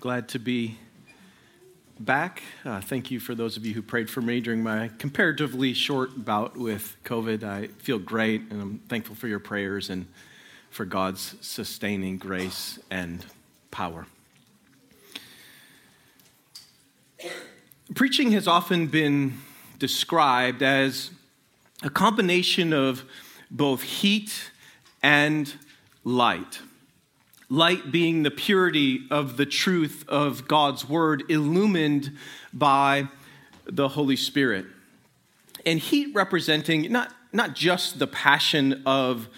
Glad 0.00 0.30
to 0.30 0.38
be 0.38 0.78
back. 1.98 2.42
Uh, 2.64 2.80
thank 2.80 3.10
you 3.10 3.20
for 3.20 3.34
those 3.34 3.58
of 3.58 3.66
you 3.66 3.74
who 3.74 3.82
prayed 3.82 4.08
for 4.08 4.22
me 4.22 4.40
during 4.40 4.62
my 4.62 4.88
comparatively 4.98 5.74
short 5.74 6.24
bout 6.24 6.56
with 6.56 6.96
COVID. 7.04 7.44
I 7.44 7.66
feel 7.66 7.98
great, 7.98 8.40
and 8.48 8.62
I'm 8.62 8.78
thankful 8.88 9.14
for 9.14 9.28
your 9.28 9.40
prayers 9.40 9.90
and 9.90 10.06
for 10.70 10.86
God's 10.86 11.34
sustaining 11.42 12.16
grace 12.16 12.78
and 12.90 13.26
power. 13.70 14.06
Preaching 17.94 18.32
has 18.32 18.48
often 18.48 18.86
been 18.86 19.34
described 19.78 20.62
as 20.62 21.10
a 21.82 21.90
combination 21.90 22.72
of 22.72 23.04
both 23.50 23.82
heat 23.82 24.50
and 25.02 25.52
light 26.04 26.60
light 27.50 27.90
being 27.90 28.22
the 28.22 28.30
purity 28.30 29.06
of 29.10 29.36
the 29.36 29.44
truth 29.44 30.04
of 30.08 30.46
God's 30.46 30.88
word, 30.88 31.24
illumined 31.28 32.16
by 32.52 33.08
the 33.66 33.88
Holy 33.88 34.16
Spirit. 34.16 34.66
And 35.66 35.78
heat 35.80 36.14
representing 36.14 36.90
not, 36.90 37.12
not 37.32 37.54
just 37.54 37.98
the 37.98 38.06
passion 38.06 38.82
of 38.86 39.28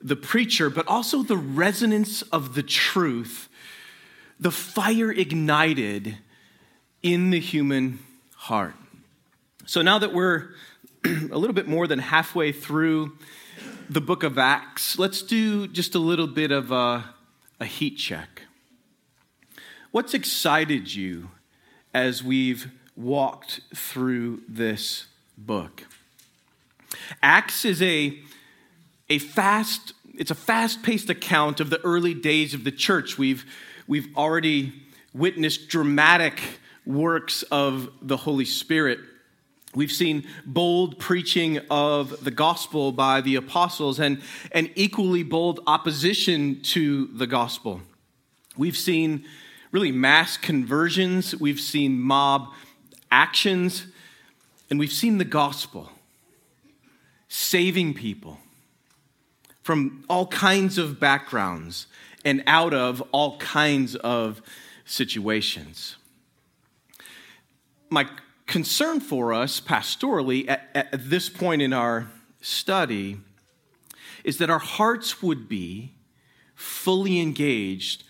the 0.00 0.16
preacher, 0.16 0.70
but 0.70 0.86
also 0.86 1.24
the 1.24 1.36
resonance 1.36 2.22
of 2.22 2.54
the 2.54 2.62
truth, 2.62 3.48
the 4.38 4.52
fire 4.52 5.10
ignited 5.10 6.16
in 7.02 7.30
the 7.30 7.40
human 7.40 7.98
heart. 8.36 8.74
So 9.66 9.82
now 9.82 9.98
that 9.98 10.14
we're 10.14 10.50
a 11.04 11.36
little 11.36 11.54
bit 11.54 11.66
more 11.66 11.88
than 11.88 11.98
halfway 11.98 12.52
through 12.52 13.18
the 13.90 14.00
book 14.00 14.22
of 14.22 14.38
Acts, 14.38 14.96
let's 14.96 15.22
do 15.22 15.66
just 15.66 15.96
a 15.96 15.98
little 15.98 16.28
bit 16.28 16.52
of 16.52 16.70
a 16.70 17.14
a 17.60 17.64
heat 17.64 17.96
check. 17.96 18.42
What's 19.90 20.14
excited 20.14 20.94
you 20.94 21.30
as 21.94 22.22
we've 22.22 22.70
walked 22.96 23.60
through 23.74 24.42
this 24.48 25.06
book? 25.36 25.84
Acts 27.22 27.64
is 27.64 27.82
a, 27.82 28.18
a 29.08 29.18
fast, 29.18 29.92
it's 30.14 30.30
a 30.30 30.34
fast-paced 30.34 31.10
account 31.10 31.60
of 31.60 31.70
the 31.70 31.80
early 31.84 32.14
days 32.14 32.54
of 32.54 32.64
the 32.64 32.72
church. 32.72 33.18
We've, 33.18 33.44
we've 33.86 34.08
already 34.16 34.72
witnessed 35.14 35.68
dramatic 35.68 36.40
works 36.86 37.42
of 37.44 37.90
the 38.00 38.16
Holy 38.16 38.44
Spirit. 38.44 39.00
We've 39.78 39.92
seen 39.92 40.26
bold 40.44 40.98
preaching 40.98 41.60
of 41.70 42.24
the 42.24 42.32
gospel 42.32 42.90
by 42.90 43.20
the 43.20 43.36
apostles 43.36 44.00
and, 44.00 44.20
and 44.50 44.72
equally 44.74 45.22
bold 45.22 45.60
opposition 45.68 46.60
to 46.62 47.06
the 47.06 47.28
gospel. 47.28 47.82
We've 48.56 48.76
seen 48.76 49.24
really 49.70 49.92
mass 49.92 50.36
conversions, 50.36 51.36
we've 51.36 51.60
seen 51.60 52.00
mob 52.00 52.52
actions, 53.12 53.86
and 54.68 54.80
we've 54.80 54.90
seen 54.90 55.18
the 55.18 55.24
gospel 55.24 55.92
saving 57.28 57.94
people 57.94 58.40
from 59.62 60.04
all 60.10 60.26
kinds 60.26 60.78
of 60.78 60.98
backgrounds 60.98 61.86
and 62.24 62.42
out 62.48 62.74
of 62.74 63.00
all 63.12 63.38
kinds 63.38 63.94
of 63.94 64.42
situations. 64.84 65.94
My 67.90 68.08
concern 68.48 68.98
for 68.98 69.32
us 69.32 69.60
pastorally 69.60 70.48
at, 70.48 70.68
at 70.74 71.10
this 71.10 71.28
point 71.28 71.62
in 71.62 71.72
our 71.72 72.10
study 72.40 73.18
is 74.24 74.38
that 74.38 74.50
our 74.50 74.58
hearts 74.58 75.22
would 75.22 75.48
be 75.48 75.94
fully 76.54 77.20
engaged 77.20 78.02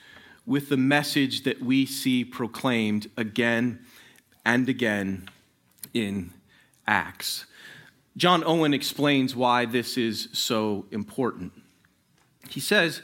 with 0.46 0.70
the 0.70 0.76
message 0.76 1.42
that 1.42 1.60
we 1.60 1.84
see 1.84 2.24
proclaimed 2.24 3.10
again 3.16 3.80
and 4.46 4.68
again 4.68 5.28
in 5.92 6.30
Acts. 6.86 7.44
John 8.16 8.42
Owen 8.44 8.72
explains 8.72 9.36
why 9.36 9.66
this 9.66 9.98
is 9.98 10.28
so 10.32 10.86
important. 10.90 11.52
He 12.48 12.60
says, 12.60 13.02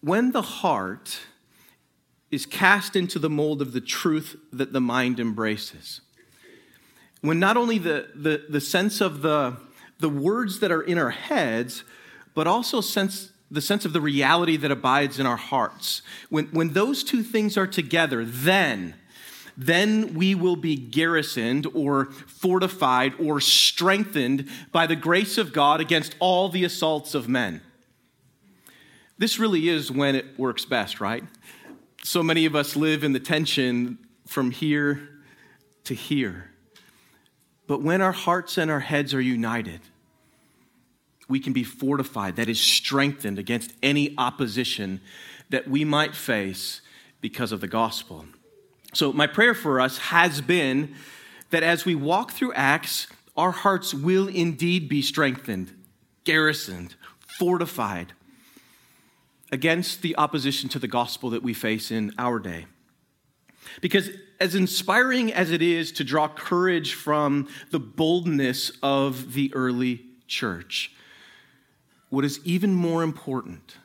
When 0.00 0.32
the 0.32 0.42
heart 0.42 1.20
is 2.30 2.46
cast 2.46 2.96
into 2.96 3.18
the 3.18 3.30
mold 3.30 3.60
of 3.60 3.72
the 3.72 3.80
truth 3.80 4.36
that 4.52 4.72
the 4.72 4.80
mind 4.80 5.20
embraces, 5.20 6.00
when 7.20 7.38
not 7.38 7.56
only 7.56 7.78
the, 7.78 8.08
the, 8.14 8.44
the 8.48 8.60
sense 8.60 9.00
of 9.00 9.22
the, 9.22 9.56
the 9.98 10.08
words 10.08 10.60
that 10.60 10.70
are 10.70 10.82
in 10.82 10.98
our 10.98 11.10
heads, 11.10 11.84
but 12.34 12.46
also 12.46 12.80
sense, 12.80 13.32
the 13.50 13.60
sense 13.60 13.84
of 13.84 13.92
the 13.92 14.00
reality 14.00 14.56
that 14.56 14.70
abides 14.70 15.18
in 15.18 15.26
our 15.26 15.36
hearts. 15.36 16.02
When, 16.28 16.46
when 16.46 16.72
those 16.72 17.02
two 17.02 17.22
things 17.22 17.56
are 17.56 17.66
together, 17.66 18.24
then, 18.24 18.94
then 19.56 20.14
we 20.14 20.34
will 20.36 20.56
be 20.56 20.76
garrisoned 20.76 21.66
or 21.74 22.06
fortified 22.06 23.14
or 23.18 23.40
strengthened 23.40 24.48
by 24.70 24.86
the 24.86 24.96
grace 24.96 25.36
of 25.36 25.52
God 25.52 25.80
against 25.80 26.14
all 26.20 26.48
the 26.48 26.64
assaults 26.64 27.14
of 27.14 27.28
men. 27.28 27.60
This 29.18 29.40
really 29.40 29.68
is 29.68 29.90
when 29.90 30.14
it 30.14 30.38
works 30.38 30.64
best, 30.64 31.00
right? 31.00 31.24
So 32.04 32.22
many 32.22 32.46
of 32.46 32.54
us 32.54 32.76
live 32.76 33.02
in 33.02 33.12
the 33.12 33.20
tension 33.20 33.98
from 34.28 34.52
here 34.52 35.08
to 35.84 35.94
here. 35.94 36.47
But 37.68 37.82
when 37.82 38.00
our 38.00 38.12
hearts 38.12 38.58
and 38.58 38.70
our 38.70 38.80
heads 38.80 39.14
are 39.14 39.20
united, 39.20 39.82
we 41.28 41.38
can 41.38 41.52
be 41.52 41.62
fortified, 41.62 42.36
that 42.36 42.48
is, 42.48 42.58
strengthened 42.58 43.38
against 43.38 43.74
any 43.82 44.14
opposition 44.16 45.00
that 45.50 45.68
we 45.68 45.84
might 45.84 46.16
face 46.16 46.80
because 47.20 47.52
of 47.52 47.60
the 47.60 47.68
gospel. 47.68 48.24
So, 48.94 49.12
my 49.12 49.26
prayer 49.26 49.54
for 49.54 49.80
us 49.80 49.98
has 49.98 50.40
been 50.40 50.94
that 51.50 51.62
as 51.62 51.84
we 51.84 51.94
walk 51.94 52.32
through 52.32 52.54
Acts, 52.54 53.06
our 53.36 53.50
hearts 53.50 53.92
will 53.92 54.28
indeed 54.28 54.88
be 54.88 55.02
strengthened, 55.02 55.72
garrisoned, 56.24 56.94
fortified 57.38 58.14
against 59.52 60.00
the 60.00 60.16
opposition 60.16 60.70
to 60.70 60.78
the 60.78 60.88
gospel 60.88 61.28
that 61.30 61.42
we 61.42 61.52
face 61.52 61.90
in 61.90 62.14
our 62.18 62.38
day. 62.38 62.66
Because 63.80 64.10
as 64.40 64.54
inspiring 64.54 65.32
as 65.32 65.50
it 65.50 65.62
is 65.62 65.92
to 65.92 66.04
draw 66.04 66.28
courage 66.28 66.94
from 66.94 67.48
the 67.70 67.80
boldness 67.80 68.72
of 68.82 69.34
the 69.34 69.52
early 69.54 70.04
church, 70.26 70.92
what 72.10 72.24
is 72.24 72.40
even 72.44 72.74
more 72.74 73.02
important 73.02 73.76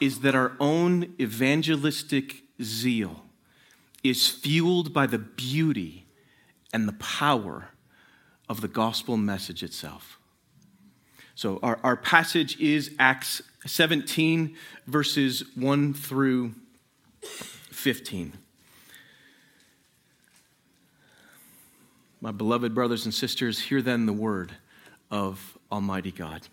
is 0.00 0.20
that 0.20 0.34
our 0.34 0.52
own 0.60 1.14
evangelistic 1.20 2.42
zeal 2.60 3.24
is 4.02 4.28
fueled 4.28 4.92
by 4.92 5.06
the 5.06 5.18
beauty 5.18 6.06
and 6.72 6.88
the 6.88 6.92
power 6.94 7.70
of 8.48 8.60
the 8.60 8.68
gospel 8.68 9.16
message 9.16 9.62
itself. 9.62 10.18
So, 11.34 11.58
our, 11.62 11.78
our 11.82 11.96
passage 11.96 12.60
is 12.60 12.94
Acts 12.98 13.40
17, 13.66 14.54
verses 14.86 15.44
1 15.56 15.94
through 15.94 16.54
15. 17.22 18.34
My 22.22 22.30
beloved 22.30 22.72
brothers 22.72 23.04
and 23.04 23.12
sisters, 23.12 23.58
hear 23.58 23.82
then 23.82 24.06
the 24.06 24.12
word 24.12 24.52
of 25.10 25.58
Almighty 25.72 26.12
God. 26.12 26.46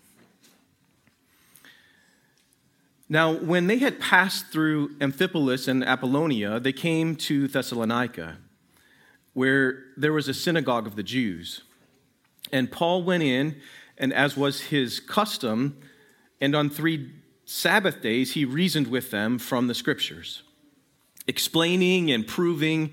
Now, 3.08 3.34
when 3.34 3.68
they 3.68 3.78
had 3.78 4.00
passed 4.00 4.48
through 4.48 4.96
Amphipolis 4.98 5.68
and 5.68 5.84
Apollonia, 5.84 6.58
they 6.58 6.72
came 6.72 7.14
to 7.16 7.46
Thessalonica, 7.46 8.38
where 9.32 9.84
there 9.96 10.12
was 10.12 10.26
a 10.26 10.34
synagogue 10.34 10.88
of 10.88 10.96
the 10.96 11.04
Jews. 11.04 11.62
And 12.50 12.72
Paul 12.72 13.04
went 13.04 13.22
in, 13.22 13.60
and 13.96 14.12
as 14.12 14.36
was 14.36 14.62
his 14.62 14.98
custom, 14.98 15.78
and 16.40 16.56
on 16.56 16.68
three 16.68 17.12
Sabbath 17.44 18.02
days 18.02 18.32
he 18.32 18.44
reasoned 18.44 18.88
with 18.88 19.12
them 19.12 19.38
from 19.38 19.68
the 19.68 19.74
scriptures, 19.76 20.42
explaining 21.28 22.10
and 22.10 22.26
proving 22.26 22.92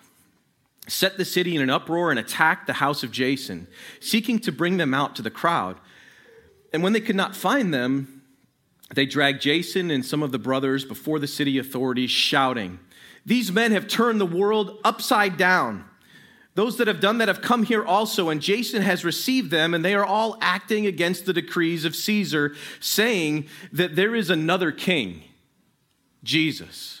set 0.87 1.17
the 1.17 1.25
city 1.25 1.55
in 1.55 1.61
an 1.61 1.69
uproar 1.69 2.09
and 2.09 2.19
attacked 2.19 2.67
the 2.67 2.73
house 2.73 3.03
of 3.03 3.11
Jason, 3.11 3.67
seeking 3.99 4.39
to 4.39 4.51
bring 4.51 4.77
them 4.77 4.93
out 4.93 5.15
to 5.15 5.21
the 5.21 5.29
crowd. 5.29 5.79
And 6.73 6.83
when 6.83 6.93
they 6.93 7.01
could 7.01 7.15
not 7.15 7.35
find 7.35 7.73
them, 7.73 8.23
they 8.93 9.05
dragged 9.05 9.41
Jason 9.41 9.91
and 9.91 10.05
some 10.05 10.23
of 10.23 10.31
the 10.31 10.39
brothers 10.39 10.83
before 10.83 11.19
the 11.19 11.27
city 11.27 11.57
authorities, 11.57 12.11
shouting, 12.11 12.79
These 13.25 13.51
men 13.51 13.71
have 13.71 13.87
turned 13.87 14.19
the 14.19 14.25
world 14.25 14.79
upside 14.83 15.37
down. 15.37 15.85
Those 16.53 16.77
that 16.77 16.87
have 16.87 16.99
done 16.99 17.19
that 17.19 17.29
have 17.29 17.41
come 17.41 17.63
here 17.63 17.85
also, 17.85 18.27
and 18.27 18.41
Jason 18.41 18.81
has 18.81 19.05
received 19.05 19.51
them, 19.51 19.73
and 19.73 19.85
they 19.85 19.93
are 19.93 20.05
all 20.05 20.37
acting 20.41 20.85
against 20.85 21.25
the 21.25 21.31
decrees 21.31 21.85
of 21.85 21.95
Caesar, 21.95 22.55
saying 22.81 23.47
that 23.71 23.95
there 23.95 24.13
is 24.13 24.29
another 24.29 24.73
king, 24.73 25.23
Jesus. 26.23 27.00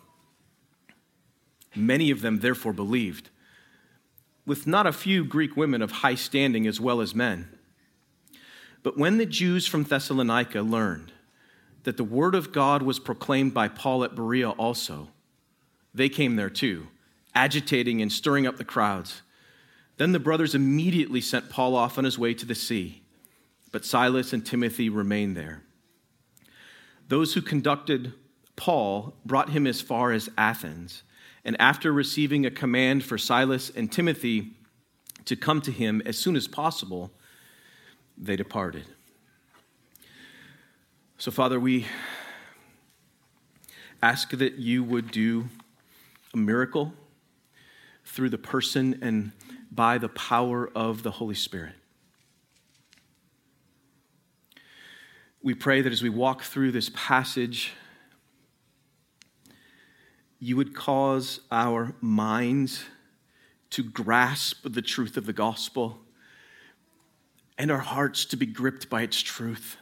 Many 1.75 2.11
of 2.11 2.21
them 2.21 2.39
therefore 2.39 2.73
believed, 2.73 3.29
with 4.45 4.67
not 4.67 4.87
a 4.87 4.91
few 4.91 5.23
Greek 5.23 5.55
women 5.55 5.81
of 5.81 5.91
high 5.91 6.15
standing 6.15 6.67
as 6.67 6.81
well 6.81 7.01
as 7.01 7.15
men. 7.15 7.49
But 8.83 8.97
when 8.97 9.17
the 9.17 9.25
Jews 9.25 9.67
from 9.67 9.83
Thessalonica 9.83 10.61
learned 10.61 11.11
that 11.83 11.97
the 11.97 12.03
word 12.03 12.35
of 12.35 12.51
God 12.51 12.83
was 12.83 12.99
proclaimed 12.99 13.53
by 13.53 13.67
Paul 13.67 14.03
at 14.03 14.15
Berea 14.15 14.49
also, 14.51 15.09
they 15.93 16.09
came 16.09 16.35
there 16.35 16.49
too 16.49 16.87
agitating 17.33 18.01
and 18.01 18.11
stirring 18.11 18.45
up 18.45 18.57
the 18.57 18.65
crowds. 18.65 19.21
Then 19.97 20.11
the 20.11 20.19
brothers 20.19 20.55
immediately 20.55 21.21
sent 21.21 21.49
Paul 21.49 21.75
off 21.75 21.97
on 21.97 22.03
his 22.03 22.19
way 22.19 22.33
to 22.33 22.45
the 22.45 22.55
sea, 22.55 23.03
but 23.71 23.85
Silas 23.85 24.33
and 24.33 24.45
Timothy 24.45 24.89
remained 24.89 25.37
there. 25.37 25.63
Those 27.07 27.33
who 27.33 27.41
conducted 27.41 28.13
Paul 28.55 29.15
brought 29.25 29.49
him 29.49 29.65
as 29.65 29.81
far 29.81 30.11
as 30.11 30.29
Athens, 30.37 31.03
and 31.43 31.59
after 31.59 31.91
receiving 31.91 32.45
a 32.45 32.51
command 32.51 33.03
for 33.03 33.17
Silas 33.17 33.69
and 33.69 33.91
Timothy 33.91 34.51
to 35.25 35.35
come 35.35 35.61
to 35.61 35.71
him 35.71 36.01
as 36.05 36.17
soon 36.17 36.35
as 36.35 36.47
possible, 36.47 37.11
they 38.17 38.35
departed. 38.35 38.85
So, 41.17 41.31
Father, 41.31 41.59
we 41.59 41.85
ask 44.01 44.31
that 44.31 44.55
you 44.55 44.83
would 44.83 45.11
do 45.11 45.47
a 46.33 46.37
miracle 46.37 46.93
through 48.05 48.29
the 48.29 48.37
person 48.37 48.99
and 49.01 49.31
by 49.71 49.97
the 49.97 50.09
power 50.09 50.69
of 50.75 51.03
the 51.03 51.11
Holy 51.11 51.35
Spirit. 51.35 51.75
We 55.43 55.53
pray 55.53 55.81
that 55.81 55.91
as 55.91 56.03
we 56.03 56.09
walk 56.09 56.43
through 56.43 56.71
this 56.71 56.91
passage, 56.93 57.73
you 60.43 60.57
would 60.57 60.73
cause 60.73 61.39
our 61.51 61.93
minds 62.01 62.83
to 63.69 63.83
grasp 63.83 64.63
the 64.63 64.81
truth 64.81 65.15
of 65.15 65.27
the 65.27 65.33
gospel 65.33 65.99
and 67.59 67.69
our 67.69 67.77
hearts 67.77 68.25
to 68.25 68.35
be 68.35 68.47
gripped 68.47 68.89
by 68.89 69.03
its 69.03 69.21
truth 69.21 69.77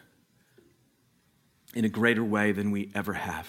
in 1.74 1.86
a 1.86 1.90
greater 1.90 2.24
way 2.24 2.52
than 2.52 2.72
we 2.72 2.92
ever 2.94 3.14
have. 3.14 3.48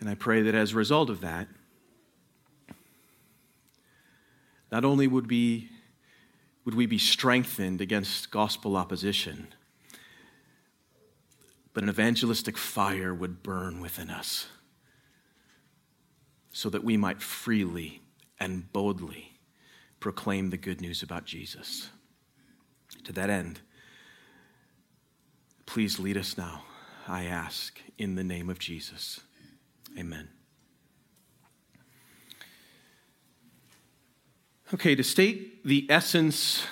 And 0.00 0.10
I 0.10 0.16
pray 0.16 0.42
that 0.42 0.56
as 0.56 0.72
a 0.72 0.76
result 0.76 1.08
of 1.08 1.20
that, 1.20 1.46
not 4.72 4.84
only 4.84 5.06
would, 5.06 5.28
be, 5.28 5.68
would 6.64 6.74
we 6.74 6.86
be 6.86 6.98
strengthened 6.98 7.80
against 7.80 8.32
gospel 8.32 8.76
opposition, 8.76 9.46
but 11.74 11.82
an 11.82 11.88
evangelistic 11.88 12.58
fire 12.58 13.14
would 13.14 13.42
burn 13.42 13.80
within 13.80 14.10
us 14.10 14.46
so 16.52 16.68
that 16.68 16.84
we 16.84 16.96
might 16.96 17.22
freely 17.22 18.02
and 18.38 18.72
boldly 18.72 19.38
proclaim 20.00 20.50
the 20.50 20.56
good 20.56 20.80
news 20.80 21.02
about 21.02 21.24
Jesus. 21.24 21.88
To 23.04 23.12
that 23.12 23.30
end, 23.30 23.60
please 25.64 25.98
lead 25.98 26.16
us 26.16 26.36
now, 26.36 26.64
I 27.08 27.24
ask, 27.24 27.80
in 27.96 28.16
the 28.16 28.24
name 28.24 28.50
of 28.50 28.58
Jesus. 28.58 29.20
Amen. 29.98 30.28
Okay, 34.74 34.94
to 34.94 35.04
state 35.04 35.64
the 35.64 35.86
essence 35.90 36.64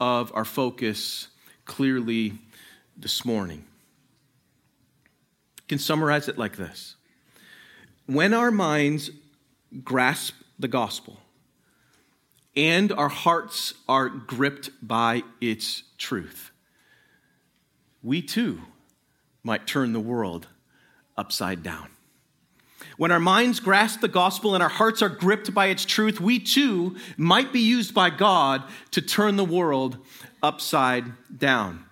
of 0.00 0.32
our 0.34 0.44
focus 0.44 1.28
clearly 1.64 2.34
this 2.96 3.24
morning, 3.24 3.64
can 5.70 5.78
summarize 5.78 6.26
it 6.26 6.36
like 6.36 6.56
this 6.56 6.96
When 8.06 8.34
our 8.34 8.50
minds 8.50 9.10
grasp 9.84 10.34
the 10.58 10.66
gospel 10.66 11.20
and 12.56 12.90
our 12.90 13.08
hearts 13.08 13.72
are 13.88 14.08
gripped 14.08 14.70
by 14.82 15.22
its 15.40 15.84
truth, 15.96 16.50
we 18.02 18.20
too 18.20 18.60
might 19.44 19.68
turn 19.68 19.92
the 19.92 20.00
world 20.00 20.48
upside 21.16 21.62
down. 21.62 21.88
When 22.96 23.12
our 23.12 23.20
minds 23.20 23.60
grasp 23.60 24.00
the 24.00 24.08
gospel 24.08 24.54
and 24.54 24.62
our 24.64 24.68
hearts 24.68 25.02
are 25.02 25.08
gripped 25.08 25.54
by 25.54 25.66
its 25.66 25.84
truth, 25.84 26.20
we 26.20 26.40
too 26.40 26.96
might 27.16 27.52
be 27.52 27.60
used 27.60 27.94
by 27.94 28.10
God 28.10 28.64
to 28.90 29.00
turn 29.00 29.36
the 29.36 29.44
world 29.44 29.98
upside 30.42 31.04
down. 31.38 31.84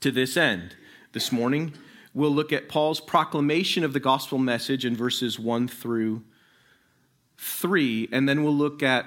To 0.00 0.10
this 0.10 0.36
end, 0.36 0.74
this 1.12 1.30
morning, 1.30 1.74
we'll 2.14 2.30
look 2.30 2.52
at 2.52 2.68
Paul's 2.68 3.00
proclamation 3.00 3.84
of 3.84 3.92
the 3.92 4.00
gospel 4.00 4.38
message 4.38 4.84
in 4.84 4.96
verses 4.96 5.38
1 5.38 5.68
through 5.68 6.22
3, 7.38 8.08
and 8.12 8.28
then 8.28 8.42
we'll 8.42 8.54
look 8.54 8.82
at 8.82 9.06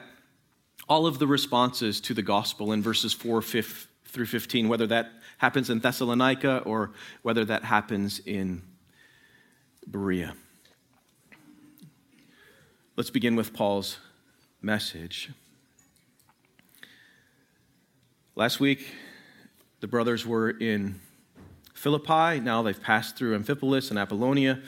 all 0.87 1.07
of 1.07 1.19
the 1.19 1.27
responses 1.27 1.99
to 2.01 2.13
the 2.13 2.21
gospel 2.21 2.71
in 2.71 2.81
verses 2.81 3.13
4 3.13 3.41
5 3.41 3.87
through 4.05 4.25
15, 4.25 4.69
whether 4.69 4.87
that 4.87 5.11
happens 5.39 5.69
in 5.69 5.79
Thessalonica 5.79 6.59
or 6.59 6.91
whether 7.21 7.43
that 7.45 7.63
happens 7.63 8.19
in 8.19 8.61
Berea. 9.87 10.35
Let's 12.95 13.09
begin 13.09 13.35
with 13.35 13.53
Paul's 13.53 13.97
message. 14.61 15.31
Last 18.35 18.59
week, 18.59 18.87
the 19.81 19.87
brothers 19.87 20.25
were 20.25 20.49
in 20.49 21.01
Philippi. 21.75 22.39
Now 22.39 22.63
they've 22.63 22.81
passed 22.81 23.15
through 23.15 23.37
Amphipolis 23.37 23.91
and 23.91 23.99
Apollonia. 23.99 24.59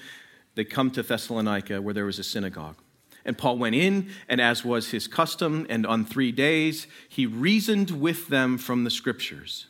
They 0.54 0.64
come 0.64 0.92
to 0.92 1.02
Thessalonica, 1.02 1.82
where 1.82 1.94
there 1.94 2.06
was 2.06 2.20
a 2.20 2.24
synagogue. 2.24 2.78
And 3.26 3.38
Paul 3.38 3.58
went 3.58 3.76
in, 3.76 4.10
and 4.30 4.40
as 4.40 4.64
was 4.64 4.92
his 4.92 5.08
custom, 5.08 5.66
and 5.70 5.86
on 5.86 6.06
three 6.06 6.32
days, 6.32 6.88
he 7.10 7.26
reasoned 7.26 7.92
with 7.92 8.28
them 8.28 8.58
from 8.58 8.84
the 8.84 8.90
scriptures, 8.90 9.68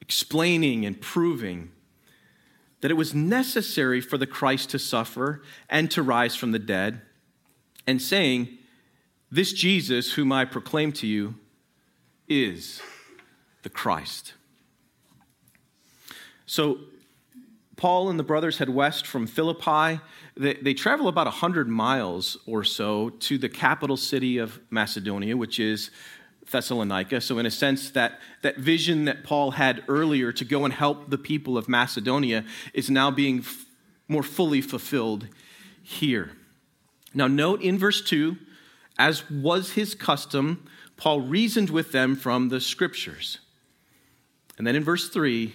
explaining 0.00 0.84
and 0.84 1.00
proving 1.00 1.70
that 2.80 2.90
it 2.90 2.94
was 2.94 3.14
necessary 3.14 4.00
for 4.00 4.18
the 4.18 4.26
Christ 4.26 4.70
to 4.70 4.78
suffer 4.78 5.42
and 5.68 5.90
to 5.92 6.02
rise 6.02 6.36
from 6.36 6.52
the 6.52 6.58
dead 6.58 7.00
and 7.86 8.02
saying, 8.02 8.58
This 9.30 9.52
Jesus, 9.52 10.14
whom 10.14 10.32
I 10.32 10.44
proclaim 10.44 10.92
to 10.92 11.06
you, 11.06 11.36
is 12.28 12.82
the 13.62 13.70
Christ. 13.70 14.34
So, 16.46 16.78
Paul 17.76 18.08
and 18.08 18.18
the 18.18 18.24
brothers 18.24 18.56
head 18.56 18.70
west 18.70 19.06
from 19.06 19.26
Philippi. 19.26 20.00
They, 20.34 20.54
they, 20.54 20.72
travel 20.72 21.08
about 21.08 21.26
100 21.26 21.68
miles 21.68 22.38
or 22.46 22.64
so 22.64 23.10
to 23.10 23.36
the 23.36 23.50
capital 23.50 23.98
city 23.98 24.38
of 24.38 24.58
Macedonia, 24.70 25.36
which 25.36 25.60
is 25.60 25.90
Thessalonica. 26.50 27.20
So, 27.20 27.38
in 27.38 27.44
a 27.44 27.50
sense, 27.50 27.90
that, 27.90 28.20
that 28.42 28.56
vision 28.56 29.04
that 29.04 29.24
Paul 29.24 29.52
had 29.52 29.84
earlier 29.88 30.32
to 30.32 30.44
go 30.44 30.64
and 30.64 30.72
help 30.72 31.10
the 31.10 31.18
people 31.18 31.58
of 31.58 31.68
Macedonia 31.68 32.44
is 32.72 32.88
now 32.88 33.10
being 33.10 33.40
f- 33.40 33.66
more 34.08 34.22
fully 34.22 34.62
fulfilled 34.62 35.28
here. 35.82 36.32
Now, 37.12 37.26
note 37.26 37.60
in 37.60 37.78
verse 37.78 38.02
2, 38.02 38.36
as 38.98 39.28
was 39.30 39.72
his 39.72 39.94
custom, 39.94 40.66
Paul 40.96 41.20
reasoned 41.20 41.70
with 41.70 41.92
them 41.92 42.16
from 42.16 42.48
the 42.48 42.60
scriptures. 42.60 43.38
And 44.56 44.66
then 44.66 44.76
in 44.76 44.84
verse 44.84 45.08
3, 45.08 45.54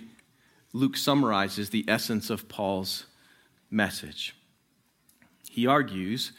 Luke 0.73 0.95
summarizes 0.97 1.69
the 1.69 1.85
essence 1.87 2.29
of 2.29 2.47
Paul's 2.47 3.05
message. 3.69 4.35
He 5.49 5.67
argues 5.67 6.31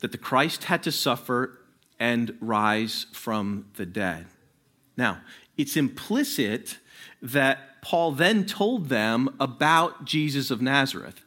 that 0.00 0.12
the 0.12 0.18
Christ 0.18 0.64
had 0.64 0.82
to 0.82 0.92
suffer 0.92 1.60
and 1.98 2.36
rise 2.40 3.06
from 3.12 3.66
the 3.76 3.86
dead. 3.86 4.26
Now, 4.96 5.20
it's 5.56 5.76
implicit 5.76 6.78
that 7.22 7.82
Paul 7.82 8.12
then 8.12 8.44
told 8.44 8.88
them 8.88 9.34
about 9.38 10.04
Jesus 10.04 10.50
of 10.50 10.60
Nazareth. 10.60 11.22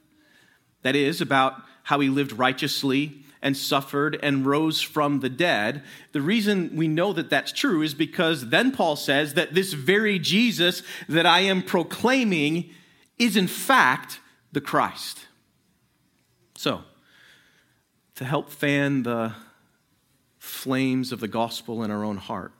That 0.81 0.95
is, 0.95 1.21
about 1.21 1.61
how 1.83 1.99
he 1.99 2.09
lived 2.09 2.33
righteously 2.33 3.23
and 3.43 3.57
suffered 3.57 4.17
and 4.23 4.45
rose 4.45 4.81
from 4.81 5.19
the 5.19 5.29
dead. 5.29 5.83
The 6.13 6.21
reason 6.21 6.71
we 6.75 6.87
know 6.87 7.11
that 7.13 7.29
that's 7.29 7.51
true 7.51 7.81
is 7.81 7.93
because 7.93 8.49
then 8.49 8.71
Paul 8.71 8.95
says 8.95 9.33
that 9.33 9.53
this 9.53 9.73
very 9.73 10.17
Jesus 10.17 10.81
that 11.09 11.25
I 11.25 11.41
am 11.41 11.61
proclaiming 11.61 12.69
is 13.19 13.35
in 13.35 13.47
fact 13.47 14.21
the 14.53 14.61
Christ. 14.61 15.27
So, 16.55 16.83
to 18.15 18.25
help 18.25 18.49
fan 18.49 19.03
the 19.03 19.33
flames 20.37 21.11
of 21.11 21.19
the 21.19 21.27
gospel 21.27 21.83
in 21.83 21.91
our 21.91 22.03
own 22.03 22.17
heart 22.17 22.53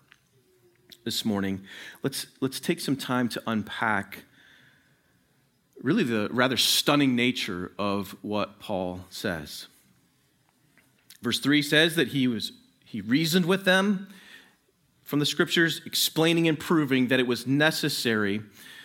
this 1.05 1.23
morning, 1.23 1.63
let's, 2.01 2.27
let's 2.41 2.59
take 2.59 2.81
some 2.81 2.97
time 2.97 3.29
to 3.29 3.41
unpack 3.47 4.25
really 5.81 6.03
the 6.03 6.27
rather 6.31 6.57
stunning 6.57 7.15
nature 7.15 7.71
of 7.77 8.17
what 8.21 8.59
Paul 8.59 9.05
says. 9.09 9.67
Verse 11.23 11.39
3 11.39 11.61
says 11.61 11.95
that 11.95 12.09
he 12.09 12.27
was 12.27 12.51
he 12.83 12.99
reasoned 12.99 13.45
with 13.45 13.63
them 13.63 14.09
from 15.03 15.19
the 15.19 15.25
scriptures 15.25 15.81
explaining 15.85 16.49
and 16.49 16.59
proving 16.59 17.07
that 17.07 17.19
it 17.19 17.25
was 17.25 17.47
necessary 17.47 18.41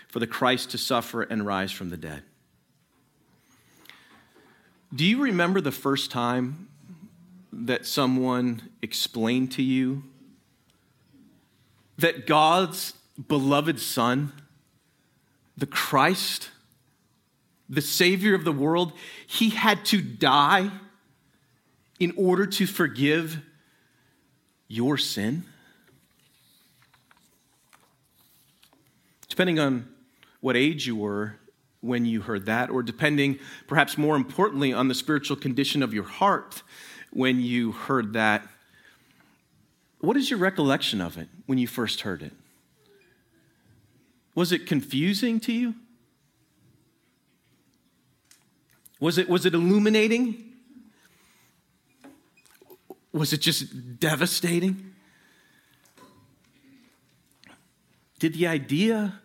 for 0.06 0.20
the 0.20 0.26
Christ 0.26 0.70
to 0.70 0.78
suffer 0.78 1.22
and 1.22 1.44
rise 1.44 1.72
from 1.72 1.90
the 1.90 1.96
dead. 1.96 2.22
Do 4.94 5.04
you 5.04 5.20
remember 5.20 5.60
the 5.60 5.72
first 5.72 6.12
time 6.12 6.68
that 7.52 7.84
someone 7.84 8.70
explained 8.82 9.50
to 9.52 9.62
you 9.62 10.04
that 11.98 12.24
God's 12.24 12.94
beloved 13.26 13.80
Son, 13.80 14.32
the 15.56 15.66
Christ, 15.66 16.50
the 17.68 17.82
Savior 17.82 18.36
of 18.36 18.44
the 18.44 18.52
world, 18.52 18.92
he 19.26 19.50
had 19.50 19.84
to 19.86 20.00
die 20.00 20.70
in 21.98 22.12
order 22.16 22.46
to 22.46 22.66
forgive 22.66 23.40
your 24.68 24.96
sin? 24.96 25.44
Depending 29.28 29.58
on 29.58 29.88
what 30.40 30.56
age 30.56 30.86
you 30.86 30.96
were 30.96 31.36
when 31.80 32.04
you 32.04 32.20
heard 32.22 32.46
that, 32.46 32.70
or 32.70 32.82
depending, 32.82 33.38
perhaps 33.66 33.96
more 33.96 34.16
importantly, 34.16 34.72
on 34.72 34.88
the 34.88 34.94
spiritual 34.94 35.36
condition 35.36 35.82
of 35.82 35.94
your 35.94 36.04
heart 36.04 36.62
when 37.12 37.40
you 37.40 37.72
heard 37.72 38.12
that, 38.14 38.46
what 40.00 40.16
is 40.16 40.30
your 40.30 40.38
recollection 40.38 41.00
of 41.00 41.16
it 41.16 41.28
when 41.46 41.58
you 41.58 41.66
first 41.66 42.02
heard 42.02 42.22
it? 42.22 42.32
Was 44.34 44.52
it 44.52 44.66
confusing 44.66 45.40
to 45.40 45.52
you? 45.52 45.74
Was 49.00 49.18
it, 49.18 49.28
was 49.28 49.46
it 49.46 49.54
illuminating? 49.54 50.47
Was 53.18 53.32
it 53.32 53.40
just 53.40 53.98
devastating? 53.98 54.94
Did 58.20 58.34
the 58.34 58.46
idea 58.46 59.20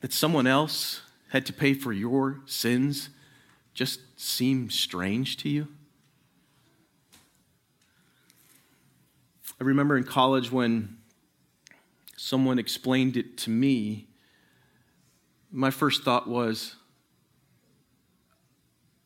that 0.00 0.12
someone 0.12 0.46
else 0.46 1.02
had 1.30 1.44
to 1.46 1.52
pay 1.52 1.74
for 1.74 1.92
your 1.92 2.38
sins 2.46 3.10
just 3.74 4.00
seem 4.16 4.70
strange 4.70 5.36
to 5.38 5.48
you? 5.48 5.66
I 9.60 9.64
remember 9.64 9.96
in 9.96 10.04
college 10.04 10.52
when 10.52 10.96
someone 12.16 12.60
explained 12.60 13.16
it 13.16 13.36
to 13.38 13.50
me, 13.50 14.06
my 15.50 15.72
first 15.72 16.04
thought 16.04 16.28
was, 16.28 16.76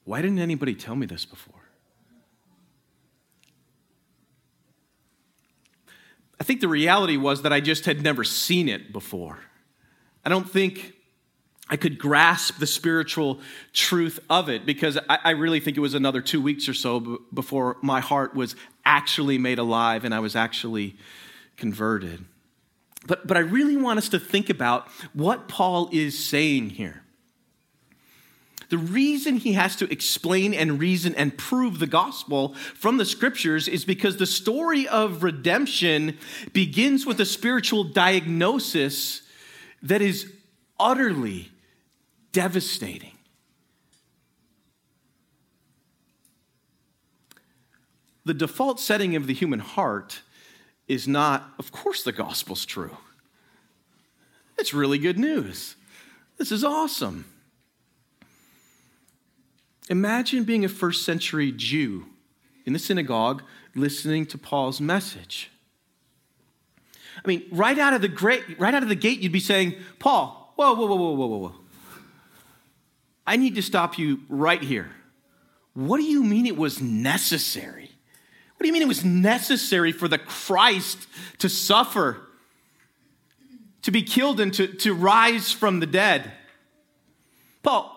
why 0.05 0.21
didn't 0.21 0.41
anybody 0.41 0.75
tell 0.75 0.95
me 0.95 1.07
this 1.07 1.25
before? 1.25 1.54
I 6.41 6.45
think 6.45 6.61
the 6.61 6.69
reality 6.69 7.17
was 7.17 7.43
that 7.43 7.53
I 7.53 7.61
just 7.61 7.85
had 7.85 8.03
never 8.03 8.25
seen 8.25 8.69
it 8.69 8.93
before. 8.93 9.39
I 10.25 10.29
don't 10.29 10.49
think 10.49 10.95
I 11.69 11.77
could 11.77 11.99
grasp 11.99 12.59
the 12.59 12.67
spiritual 12.67 13.41
truth 13.73 14.19
of 14.29 14.49
it 14.49 14.67
because 14.67 14.99
I, 15.09 15.19
I, 15.25 15.31
really 15.31 15.61
think 15.61 15.77
it 15.77 15.81
was 15.81 15.95
another 15.95 16.21
two 16.21 16.41
weeks 16.41 16.69
or 16.69 16.75
so 16.75 17.01
b- 17.01 17.17
before 17.33 17.79
my 17.83 18.01
heart 18.01 18.35
was 18.35 18.55
actually 18.85 19.39
made 19.39 19.59
alive 19.59 20.05
and 20.05 20.15
I 20.15 20.21
was 20.21 20.37
actually 20.37 20.97
converted. 21.57 22.25
But, 23.07 23.27
but 23.27 23.37
I 23.37 23.41
really 23.41 23.77
want 23.77 23.99
us 23.99 24.11
to 24.11 24.21
think 24.21 24.51
about 24.51 24.89
what 25.15 25.49
Paul 25.49 25.89
is 25.93 26.23
saying 26.23 26.71
here. 26.71 27.04
The 28.75 28.79
reason 28.79 29.37
he 29.37 29.53
has 29.53 29.77
to 29.77 29.93
explain 29.93 30.53
and 30.53 30.81
reason 30.81 31.15
and 31.15 31.39
prove 31.39 31.79
the 31.79 31.87
gospel 31.87 32.55
from 32.75 32.97
the 32.97 33.05
scriptures 33.05 33.69
is 33.69 33.85
because 33.85 34.17
the 34.17 34.27
story 34.27 34.89
of 34.89 35.23
redemption 35.23 36.19
begins 36.53 37.07
with 37.07 37.21
a 37.21 37.25
spiritual 37.25 37.85
diagnosis 37.85 39.23
that 39.81 40.03
is 40.03 40.33
utterly 40.81 41.53
devastating. 42.33 43.13
The 48.25 48.35
default 48.35 48.81
setting 48.81 49.15
of 49.15 49.29
the 49.29 49.35
human 49.35 49.61
heart 49.61 50.23
is 50.89 51.07
not, 51.07 51.49
of 51.61 51.71
course, 51.71 52.03
the 52.03 52.11
gospel's 52.11 52.67
true. 52.67 52.97
It's 54.59 54.75
really 54.75 54.99
good 54.99 55.21
news. 55.21 55.77
This 56.39 56.51
is 56.51 56.65
awesome. 56.65 57.27
Imagine 59.89 60.45
being 60.45 60.65
a 60.65 60.69
first 60.69 61.05
century 61.05 61.53
Jew 61.53 62.07
in 62.65 62.73
the 62.73 62.79
synagogue 62.79 63.43
listening 63.75 64.27
to 64.27 64.39
Paul's 64.39 64.81
message. 64.81 65.51
I 67.17 67.29
mean, 67.29 67.45
right 67.53 67.79
out 67.79 67.93
of 67.93 68.03
the 68.03 68.09
great, 68.09 68.59
right 68.59 68.75
out 68.75 68.83
of 68.83 68.89
the 68.89 68.95
gate, 68.95 69.21
you'd 69.21 69.33
be 69.33 69.41
saying, 69.41 69.75
Paul, 69.99 70.53
whoa, 70.57 70.75
whoa, 70.75 70.87
whoa, 70.87 70.97
whoa, 70.97 71.13
whoa, 71.13 71.27
whoa. 71.27 71.39
Whoa. 71.39 71.55
I 73.27 73.37
need 73.37 73.55
to 73.55 73.63
stop 73.63 73.99
you 73.99 74.21
right 74.29 74.63
here. 74.63 74.91
What 75.75 75.99
do 75.99 76.05
you 76.05 76.23
mean 76.23 76.47
it 76.47 76.57
was 76.57 76.81
necessary? 76.81 77.91
What 78.57 78.61
do 78.63 78.67
you 78.67 78.73
mean 78.73 78.83
it 78.83 78.89
was 78.89 79.05
necessary 79.05 79.93
for 79.93 80.09
the 80.09 80.19
Christ 80.19 81.09
to 81.39 81.49
suffer, 81.49 82.21
to 83.83 83.91
be 83.91 84.03
killed, 84.03 84.41
and 84.41 84.53
to, 84.55 84.67
to 84.67 84.95
rise 84.95 85.51
from 85.53 85.81
the 85.81 85.87
dead? 85.87 86.33
Paul, 87.63 87.94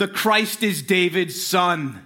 the 0.00 0.08
Christ 0.08 0.62
is 0.62 0.80
David's 0.80 1.44
son. 1.44 2.00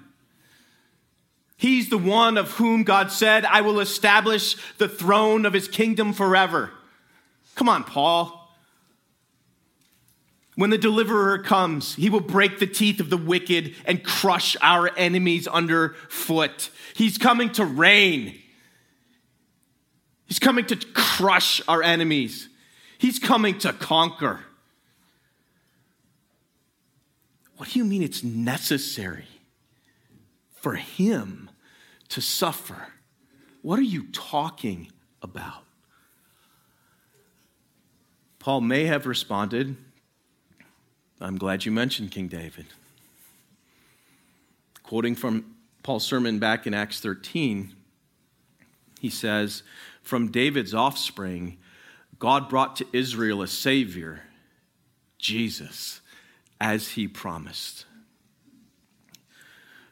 He's 1.56 1.90
the 1.90 1.96
one 1.96 2.36
of 2.36 2.50
whom 2.50 2.82
God 2.82 3.12
said, 3.12 3.44
I 3.44 3.60
will 3.60 3.78
establish 3.78 4.56
the 4.78 4.88
throne 4.88 5.46
of 5.46 5.52
his 5.52 5.68
kingdom 5.68 6.12
forever. 6.12 6.72
Come 7.54 7.68
on, 7.68 7.84
Paul. 7.84 8.52
When 10.56 10.70
the 10.70 10.76
deliverer 10.76 11.38
comes, 11.38 11.94
he 11.94 12.10
will 12.10 12.18
break 12.18 12.58
the 12.58 12.66
teeth 12.66 12.98
of 12.98 13.10
the 13.10 13.16
wicked 13.16 13.76
and 13.84 14.02
crush 14.02 14.56
our 14.60 14.90
enemies 14.96 15.46
underfoot. 15.46 16.70
He's 16.96 17.16
coming 17.16 17.52
to 17.52 17.64
reign. 17.64 18.36
He's 20.26 20.40
coming 20.40 20.66
to 20.66 20.76
crush 20.94 21.62
our 21.68 21.80
enemies. 21.80 22.48
He's 22.98 23.20
coming 23.20 23.56
to 23.60 23.72
conquer. 23.72 24.40
What 27.64 27.72
do 27.72 27.78
you 27.78 27.86
mean 27.86 28.02
it's 28.02 28.22
necessary 28.22 29.24
for 30.54 30.74
him 30.74 31.48
to 32.10 32.20
suffer? 32.20 32.88
What 33.62 33.78
are 33.78 33.82
you 33.82 34.08
talking 34.12 34.92
about? 35.22 35.64
Paul 38.38 38.60
may 38.60 38.84
have 38.84 39.06
responded, 39.06 39.78
I'm 41.22 41.38
glad 41.38 41.64
you 41.64 41.72
mentioned 41.72 42.10
King 42.10 42.28
David. 42.28 42.66
Quoting 44.82 45.14
from 45.14 45.54
Paul's 45.82 46.04
sermon 46.04 46.38
back 46.38 46.66
in 46.66 46.74
Acts 46.74 47.00
13, 47.00 47.74
he 49.00 49.08
says, 49.08 49.62
From 50.02 50.30
David's 50.30 50.74
offspring, 50.74 51.56
God 52.18 52.50
brought 52.50 52.76
to 52.76 52.86
Israel 52.92 53.40
a 53.40 53.48
Savior, 53.48 54.20
Jesus 55.16 56.02
as 56.60 56.90
he 56.90 57.08
promised. 57.08 57.86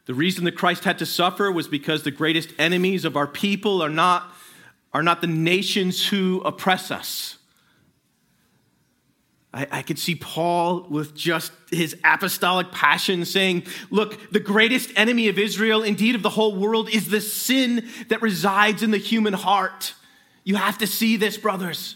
The 0.05 0.13
reason 0.13 0.43
that 0.45 0.57
Christ 0.57 0.83
had 0.83 0.99
to 0.99 1.05
suffer 1.05 1.51
was 1.51 1.67
because 1.67 2.03
the 2.03 2.11
greatest 2.11 2.49
enemies 2.59 3.05
of 3.05 3.15
our 3.15 3.27
people 3.27 3.81
are 3.81 3.89
not, 3.89 4.33
are 4.93 5.03
not 5.03 5.21
the 5.21 5.27
nations 5.27 6.07
who 6.07 6.41
oppress 6.43 6.91
us. 6.91 7.37
I, 9.53 9.67
I 9.71 9.81
could 9.81 9.99
see 9.99 10.15
Paul 10.15 10.87
with 10.89 11.15
just 11.15 11.53
his 11.71 11.95
apostolic 12.03 12.71
passion 12.71 13.23
saying, 13.23 13.63
Look, 13.91 14.31
the 14.31 14.39
greatest 14.39 14.91
enemy 14.95 15.29
of 15.29 15.39
Israel, 15.39 15.83
indeed 15.83 16.15
of 16.15 16.23
the 16.23 16.29
whole 16.29 16.55
world, 16.55 16.89
is 16.89 17.09
the 17.09 17.21
sin 17.21 17.87
that 18.09 18.21
resides 18.21 18.83
in 18.83 18.91
the 18.91 18.97
human 18.97 19.33
heart. 19.33 19.93
You 20.43 20.55
have 20.55 20.79
to 20.79 20.87
see 20.87 21.15
this, 21.15 21.37
brothers. 21.37 21.95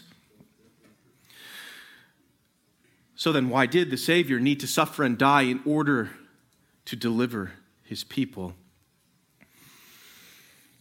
So 3.18 3.32
then, 3.32 3.50
why 3.50 3.66
did 3.66 3.90
the 3.90 3.98
Savior 3.98 4.40
need 4.40 4.60
to 4.60 4.66
suffer 4.66 5.04
and 5.04 5.18
die 5.18 5.42
in 5.42 5.60
order 5.66 6.08
to 6.88 6.96
deliver 6.96 7.52
his 7.82 8.02
people. 8.02 8.54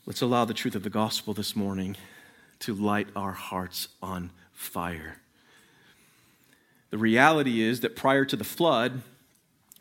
Let's 0.05 0.21
allow 0.21 0.45
the 0.45 0.53
truth 0.53 0.73
of 0.73 0.83
the 0.83 0.89
gospel 0.89 1.33
this 1.33 1.53
morning 1.53 1.97
to 2.59 2.73
light 2.73 3.09
our 3.13 3.33
hearts 3.33 3.89
on 4.01 4.31
fire. 4.53 5.17
The 6.91 6.97
reality 6.97 7.59
is 7.61 7.81
that 7.81 7.97
prior 7.97 8.23
to 8.23 8.37
the 8.37 8.45
flood, 8.45 9.01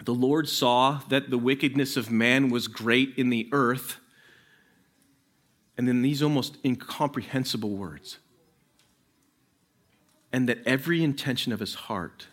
the 0.02 0.14
Lord 0.14 0.48
saw 0.48 1.00
that 1.10 1.30
the 1.30 1.38
wickedness 1.38 1.96
of 1.96 2.10
man 2.10 2.50
was 2.50 2.66
great 2.66 3.14
in 3.16 3.30
the 3.30 3.48
earth. 3.52 3.98
And 5.78 5.86
then 5.86 6.02
these 6.02 6.24
almost 6.24 6.56
incomprehensible 6.64 7.76
words. 7.76 8.18
And 10.32 10.48
that 10.48 10.58
every 10.66 11.04
intention 11.04 11.52
of 11.52 11.60
his 11.60 11.74
heart 11.74 12.26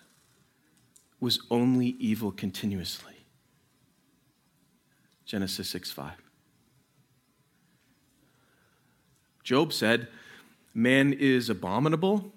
was 1.23 1.39
only 1.49 1.95
evil 1.99 2.33
continuously. 2.33 3.13
Genesis 5.25 5.69
6 5.69 5.89
5. 5.89 6.11
Job 9.41 9.71
said, 9.71 10.09
Man 10.73 11.13
is 11.13 11.49
abominable 11.49 12.33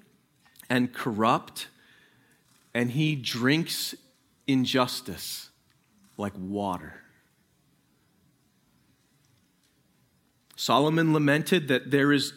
and 0.71 0.93
corrupt, 0.93 1.67
and 2.73 2.93
he 2.93 3.17
drinks 3.17 3.97
injustice 4.47 5.51
like 6.17 6.35
water. 6.39 7.03
Solomon 10.55 11.13
lamented 11.13 11.67
that 11.67 11.91
there 11.91 12.13
is 12.13 12.35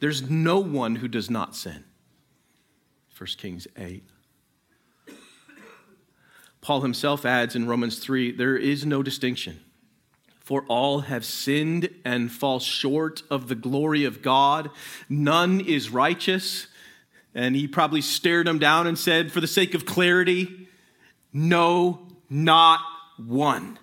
there's 0.00 0.30
no 0.30 0.60
one 0.60 0.96
who 0.96 1.08
does 1.08 1.28
not 1.28 1.54
sin. 1.54 1.84
1 3.18 3.26
Kings 3.36 3.66
8. 3.76 4.02
Paul 6.60 6.82
himself 6.82 7.24
adds 7.24 7.56
in 7.56 7.66
Romans 7.66 7.98
3 7.98 8.32
there 8.32 8.56
is 8.56 8.84
no 8.84 9.02
distinction, 9.02 9.60
for 10.38 10.64
all 10.68 11.00
have 11.00 11.24
sinned 11.24 11.88
and 12.04 12.30
fall 12.30 12.60
short 12.60 13.22
of 13.30 13.48
the 13.48 13.54
glory 13.54 14.04
of 14.04 14.22
God. 14.22 14.70
None 15.08 15.60
is 15.60 15.90
righteous. 15.90 16.66
And 17.34 17.54
he 17.54 17.68
probably 17.68 18.00
stared 18.00 18.48
him 18.48 18.58
down 18.58 18.88
and 18.88 18.98
said, 18.98 19.30
for 19.30 19.40
the 19.40 19.46
sake 19.46 19.74
of 19.74 19.86
clarity, 19.86 20.68
no, 21.32 22.00
not 22.28 22.80
one. 23.16 23.78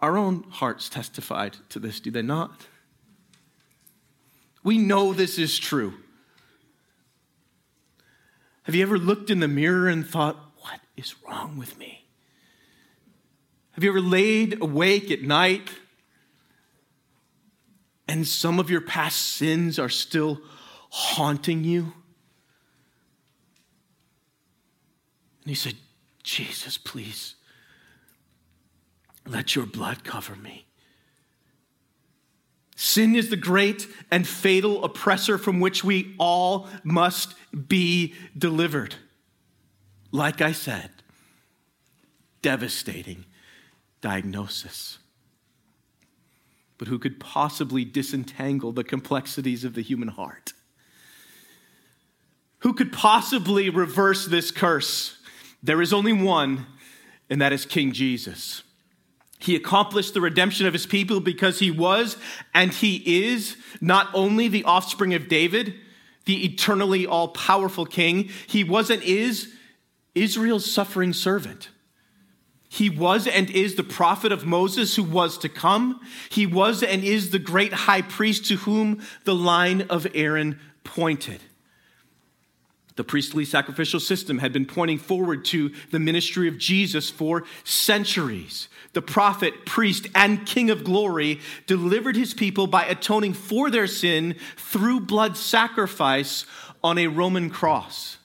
Our 0.00 0.16
own 0.16 0.44
hearts 0.50 0.88
testified 0.88 1.56
to 1.70 1.80
this, 1.80 1.98
do 1.98 2.12
they 2.12 2.22
not? 2.22 2.68
We 4.62 4.78
know 4.78 5.12
this 5.12 5.38
is 5.38 5.58
true. 5.58 5.94
Have 8.64 8.74
you 8.74 8.82
ever 8.82 8.98
looked 8.98 9.30
in 9.30 9.40
the 9.40 9.48
mirror 9.48 9.88
and 9.88 10.06
thought, 10.06 10.36
what 10.58 10.80
is 10.96 11.14
wrong 11.26 11.56
with 11.56 11.78
me? 11.78 12.06
Have 13.72 13.84
you 13.84 13.90
ever 13.90 14.00
laid 14.00 14.60
awake 14.62 15.10
at 15.10 15.22
night 15.22 15.68
and 18.08 18.26
some 18.26 18.58
of 18.58 18.70
your 18.70 18.80
past 18.80 19.18
sins 19.18 19.78
are 19.78 19.88
still 19.88 20.40
haunting 20.90 21.64
you? 21.64 21.92
And 25.42 25.50
he 25.50 25.54
said, 25.54 25.74
Jesus, 26.22 26.78
please, 26.78 27.34
let 29.26 29.54
your 29.54 29.66
blood 29.66 30.04
cover 30.04 30.36
me. 30.36 30.66
Sin 32.76 33.14
is 33.14 33.30
the 33.30 33.36
great 33.36 33.86
and 34.10 34.26
fatal 34.26 34.84
oppressor 34.84 35.38
from 35.38 35.60
which 35.60 35.84
we 35.84 36.14
all 36.18 36.68
must 36.82 37.34
be 37.68 38.14
delivered. 38.36 38.96
Like 40.10 40.40
I 40.40 40.52
said, 40.52 40.90
devastating 42.42 43.24
diagnosis. 44.00 44.98
But 46.76 46.88
who 46.88 46.98
could 46.98 47.20
possibly 47.20 47.84
disentangle 47.84 48.72
the 48.72 48.84
complexities 48.84 49.64
of 49.64 49.74
the 49.74 49.82
human 49.82 50.08
heart? 50.08 50.52
Who 52.58 52.74
could 52.74 52.92
possibly 52.92 53.70
reverse 53.70 54.26
this 54.26 54.50
curse? 54.50 55.16
There 55.62 55.80
is 55.80 55.92
only 55.92 56.12
one, 56.12 56.66
and 57.30 57.40
that 57.40 57.52
is 57.52 57.64
King 57.64 57.92
Jesus. 57.92 58.62
He 59.44 59.54
accomplished 59.56 60.14
the 60.14 60.22
redemption 60.22 60.64
of 60.64 60.72
his 60.72 60.86
people 60.86 61.20
because 61.20 61.58
he 61.58 61.70
was 61.70 62.16
and 62.54 62.72
he 62.72 63.26
is 63.26 63.58
not 63.78 64.08
only 64.14 64.48
the 64.48 64.64
offspring 64.64 65.12
of 65.12 65.28
David, 65.28 65.74
the 66.24 66.46
eternally 66.46 67.06
all 67.06 67.28
powerful 67.28 67.84
king, 67.84 68.30
he 68.46 68.64
was 68.64 68.88
and 68.88 69.02
is 69.02 69.52
Israel's 70.14 70.72
suffering 70.72 71.12
servant. 71.12 71.68
He 72.70 72.88
was 72.88 73.26
and 73.26 73.50
is 73.50 73.74
the 73.74 73.84
prophet 73.84 74.32
of 74.32 74.46
Moses 74.46 74.96
who 74.96 75.02
was 75.02 75.36
to 75.38 75.50
come. 75.50 76.00
He 76.30 76.46
was 76.46 76.82
and 76.82 77.04
is 77.04 77.28
the 77.28 77.38
great 77.38 77.74
high 77.74 78.00
priest 78.00 78.46
to 78.46 78.56
whom 78.56 79.02
the 79.24 79.34
line 79.34 79.82
of 79.90 80.06
Aaron 80.14 80.58
pointed. 80.84 81.42
The 82.96 83.04
priestly 83.04 83.44
sacrificial 83.44 83.98
system 83.98 84.38
had 84.38 84.52
been 84.52 84.66
pointing 84.66 84.98
forward 84.98 85.44
to 85.46 85.72
the 85.90 85.98
ministry 85.98 86.46
of 86.46 86.58
Jesus 86.58 87.10
for 87.10 87.44
centuries. 87.64 88.68
The 88.92 89.02
prophet, 89.02 89.66
priest, 89.66 90.06
and 90.14 90.46
king 90.46 90.70
of 90.70 90.84
glory 90.84 91.40
delivered 91.66 92.14
his 92.14 92.34
people 92.34 92.68
by 92.68 92.84
atoning 92.84 93.34
for 93.34 93.68
their 93.68 93.88
sin 93.88 94.36
through 94.56 95.00
blood 95.00 95.36
sacrifice 95.36 96.46
on 96.84 96.98
a 96.98 97.08
Roman 97.08 97.50
cross. 97.50 98.18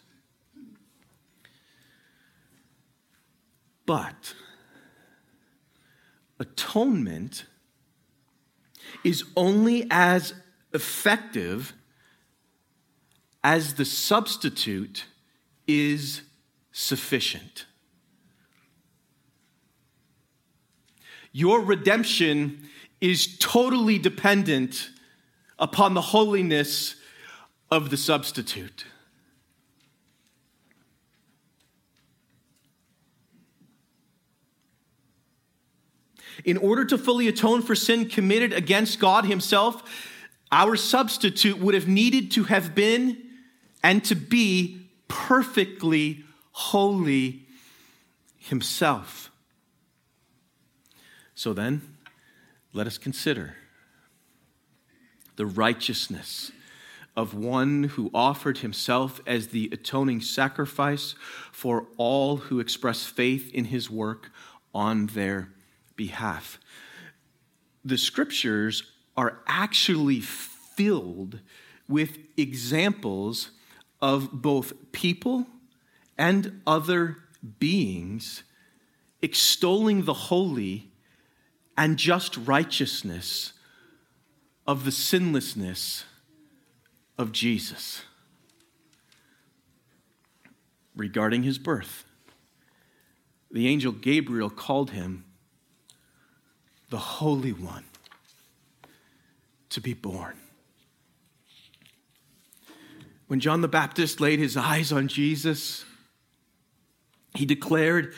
But 3.88 4.36
atonement 6.40 7.46
is 9.04 9.24
only 9.36 9.88
as 9.90 10.36
effective 10.74 11.74
as 13.44 13.76
the 13.76 13.86
substitute 13.86 15.06
is 15.68 16.22
sufficient. 16.72 17.66
Your 21.32 21.62
redemption 21.62 22.70
is 23.00 23.38
totally 23.38 24.00
dependent 24.00 24.90
upon 25.58 25.94
the 25.94 26.02
holiness 26.02 26.96
of 27.72 27.90
the 27.90 27.98
substitute. 27.98 28.86
In 36.46 36.58
order 36.58 36.86
to 36.86 36.98
fully 36.98 37.28
atone 37.28 37.62
for 37.62 37.76
sin 37.76 38.08
committed 38.08 38.54
against 38.54 39.00
God 39.00 39.26
Himself, 39.26 39.84
our 40.52 40.76
substitute 40.76 41.60
would 41.60 41.76
have 41.76 41.88
needed 41.88 42.32
to 42.32 42.46
have 42.46 42.74
been 42.74 43.29
and 43.84 44.04
to 44.06 44.16
be 44.16 44.90
perfectly 45.08 46.24
holy 46.52 47.46
himself. 48.38 49.32
So 51.36 51.54
then, 51.54 51.98
let 52.74 52.88
us 52.88 52.98
consider 52.98 53.56
the 55.38 55.46
righteousness 55.46 56.52
of 57.16 57.34
one 57.34 57.84
who 57.84 58.12
offered 58.14 58.60
himself 58.60 59.20
as 59.26 59.48
the 59.48 59.70
atoning 59.72 60.22
sacrifice 60.22 61.16
for 61.52 61.88
all 61.98 62.38
who 62.38 62.60
express 62.60 63.06
faith 63.06 63.54
in 63.54 63.66
his 63.66 63.90
work 63.90 64.32
on 64.74 65.08
their 65.08 65.50
behalf. 65.96 66.60
The 67.84 67.98
scriptures 67.98 68.84
are 69.18 69.40
actually 69.48 70.22
filled 70.22 71.40
with 71.88 72.18
examples 72.38 73.52
of 74.02 74.42
both 74.42 74.74
people 74.92 75.48
and 76.18 76.62
other 76.66 77.18
beings 77.60 78.44
extolling 79.22 80.04
the 80.04 80.14
holy 80.14 80.92
and 81.78 81.98
just 81.98 82.36
righteousness 82.38 83.54
of 84.68 84.86
the 84.86 84.92
sinlessness 84.92 86.04
of 87.18 87.32
Jesus. 87.32 88.04
Regarding 90.96 91.44
his 91.44 91.58
birth, 91.58 92.06
the 93.52 93.68
angel 93.68 93.92
Gabriel 93.92 94.50
called 94.50 94.92
him 94.92 95.26
the 96.90 96.98
Holy 96.98 97.54
One 97.54 97.86
to 99.70 99.82
be 99.82 99.94
born. 99.94 100.36
When 103.30 103.40
John 103.40 103.62
the 103.62 103.68
Baptist 103.68 104.20
laid 104.20 104.40
his 104.40 104.58
eyes 104.58 104.92
on 104.92 105.08
Jesus, 105.08 105.86
he 107.36 107.46
declared, 107.46 108.16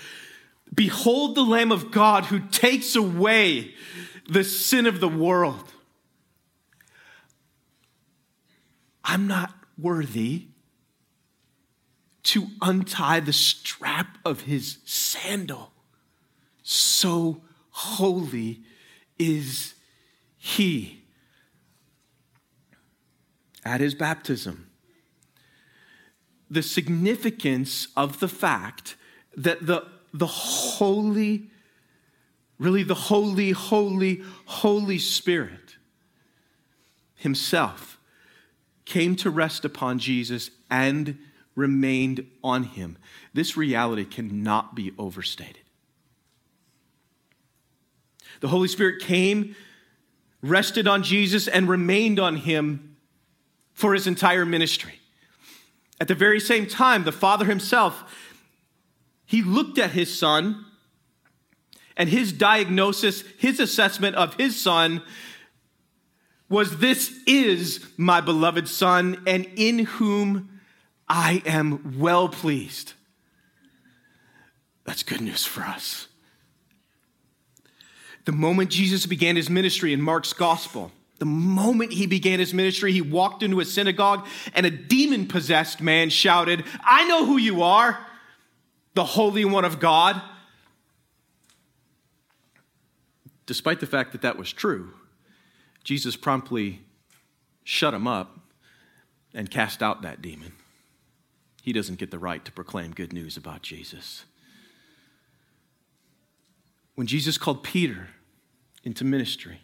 Behold 0.74 1.36
the 1.36 1.44
Lamb 1.44 1.70
of 1.70 1.92
God 1.92 2.26
who 2.26 2.40
takes 2.40 2.96
away 2.96 3.74
the 4.30 4.46
sin 4.46 4.86
of 4.86 5.02
the 5.02 5.10
world. 5.10 5.74
I'm 9.04 9.28
not 9.28 9.54
worthy 9.78 10.48
to 12.24 12.48
untie 12.62 13.20
the 13.20 13.34
strap 13.34 14.18
of 14.24 14.44
his 14.44 14.78
sandal 14.86 15.74
so 16.64 17.42
holy 17.72 18.62
is 19.20 19.74
he. 20.38 21.04
At 23.66 23.82
his 23.82 23.94
baptism, 23.94 24.71
the 26.52 26.62
significance 26.62 27.88
of 27.96 28.20
the 28.20 28.28
fact 28.28 28.98
that 29.38 29.66
the, 29.66 29.88
the 30.14 30.28
holy, 30.28 31.50
really 32.60 32.84
the 32.84 32.94
holy, 32.94 33.52
holy, 33.52 34.22
Holy 34.46 35.00
Spirit 35.00 35.78
himself 37.16 37.98
came 38.84 39.16
to 39.16 39.30
rest 39.30 39.64
upon 39.64 39.98
Jesus 39.98 40.52
and 40.70 41.18
remained 41.56 42.28
on 42.44 42.64
him. 42.64 42.98
This 43.34 43.56
reality 43.56 44.04
cannot 44.04 44.76
be 44.76 44.92
overstated. 45.00 45.62
The 48.42 48.50
Holy 48.50 48.68
Spirit 48.68 49.02
came, 49.02 49.56
rested 50.42 50.86
on 50.86 51.04
Jesus, 51.04 51.48
and 51.48 51.70
remained 51.70 52.20
on 52.20 52.36
him 52.36 52.98
for 53.74 53.94
his 53.94 54.06
entire 54.06 54.46
ministry. 54.46 55.01
At 56.02 56.08
the 56.08 56.16
very 56.16 56.40
same 56.40 56.66
time, 56.66 57.04
the 57.04 57.12
Father 57.12 57.46
himself, 57.46 58.04
he 59.24 59.44
looked 59.44 59.78
at 59.78 59.92
his 59.92 60.18
son 60.18 60.66
and 61.96 62.10
his 62.10 62.34
diagnosis, 62.34 63.24
his 63.38 63.60
assessment 63.60 64.16
of 64.16 64.34
his 64.34 64.60
son 64.60 65.04
was 66.50 66.80
this 66.80 67.20
is 67.28 67.86
my 67.98 68.20
beloved 68.20 68.68
son 68.68 69.22
and 69.28 69.46
in 69.56 69.86
whom 69.86 70.60
I 71.08 71.44
am 71.46 72.00
well 72.00 72.30
pleased. 72.30 72.94
That's 74.86 75.04
good 75.04 75.22
news 75.22 75.46
for 75.46 75.62
us. 75.62 76.08
The 78.26 78.32
moment 78.32 78.72
Jesus 78.72 79.06
began 79.06 79.36
his 79.36 79.52
ministry 79.52 79.94
in 79.94 80.02
Mark's 80.02 80.34
gospel, 80.34 80.92
the 81.22 81.26
moment 81.26 81.94
he 81.94 82.08
began 82.08 82.40
his 82.40 82.52
ministry, 82.52 82.92
he 82.92 83.00
walked 83.00 83.44
into 83.44 83.60
a 83.60 83.66
synagogue 83.66 84.26
and 84.56 84.66
a 84.66 84.72
demon 84.72 85.28
possessed 85.28 85.80
man 85.80 86.10
shouted, 86.10 86.64
I 86.84 87.08
know 87.08 87.28
who 87.28 87.38
you 87.38 87.62
are, 87.62 88.04
the 88.96 89.04
Holy 89.04 89.46
One 89.46 89.64
of 89.64 89.80
God. 89.80 90.20
Despite 93.46 93.82
the 93.82 93.86
fact 93.86 94.14
that 94.14 94.24
that 94.24 94.36
was 94.36 94.52
true, 94.52 94.94
Jesus 95.84 96.16
promptly 96.16 96.82
shut 97.64 97.94
him 97.94 98.08
up 98.08 98.40
and 99.32 99.48
cast 99.52 99.84
out 99.84 100.02
that 100.02 100.24
demon. 100.24 100.54
He 101.62 101.72
doesn't 101.72 102.00
get 102.00 102.10
the 102.10 102.18
right 102.18 102.44
to 102.46 102.52
proclaim 102.52 102.94
good 102.94 103.14
news 103.14 103.38
about 103.38 103.62
Jesus. 103.62 104.26
When 106.96 107.06
Jesus 107.06 107.38
called 107.38 107.64
Peter 107.64 108.08
into 108.84 109.06
ministry, 109.06 109.62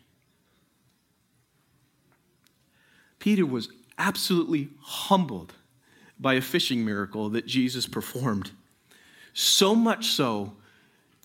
Peter 3.28 3.46
was 3.46 3.68
absolutely 3.98 4.70
humbled 4.80 5.52
by 6.18 6.36
a 6.36 6.42
fishing 6.42 6.86
miracle 6.86 7.28
that 7.28 7.46
Jesus 7.46 7.86
performed. 7.86 8.52
So 9.34 9.76
much 9.76 10.12
so 10.12 10.54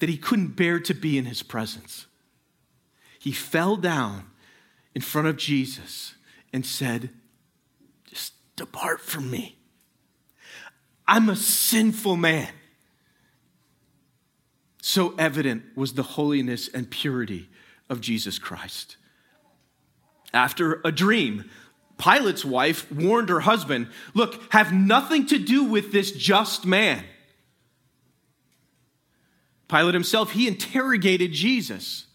that 0.00 0.08
he 0.08 0.16
couldn't 0.16 0.56
bear 0.56 0.80
to 0.80 0.94
be 0.94 1.16
in 1.16 1.26
his 1.26 1.44
presence. 1.44 2.06
He 3.20 3.30
fell 3.30 3.76
down 3.76 4.24
in 4.96 5.00
front 5.00 5.28
of 5.28 5.36
Jesus 5.36 6.16
and 6.52 6.66
said, 6.66 7.10
Just 8.10 8.32
depart 8.56 9.00
from 9.00 9.30
me. 9.30 9.56
I'm 11.06 11.28
a 11.28 11.36
sinful 11.36 12.16
man. 12.16 12.52
So 14.82 15.14
evident 15.20 15.62
was 15.76 15.92
the 15.92 16.02
holiness 16.02 16.68
and 16.74 16.90
purity 16.90 17.48
of 17.88 18.00
Jesus 18.00 18.40
Christ. 18.40 18.96
After 20.34 20.80
a 20.84 20.90
dream, 20.90 21.48
Pilate's 22.02 22.44
wife 22.44 22.90
warned 22.90 23.28
her 23.28 23.40
husband, 23.40 23.86
Look, 24.12 24.52
have 24.52 24.72
nothing 24.72 25.24
to 25.26 25.38
do 25.38 25.62
with 25.62 25.92
this 25.92 26.10
just 26.10 26.66
man. 26.66 27.04
Pilate 29.68 29.94
himself, 29.94 30.32
he 30.32 30.48
interrogated 30.48 31.32
Jesus 31.32 32.06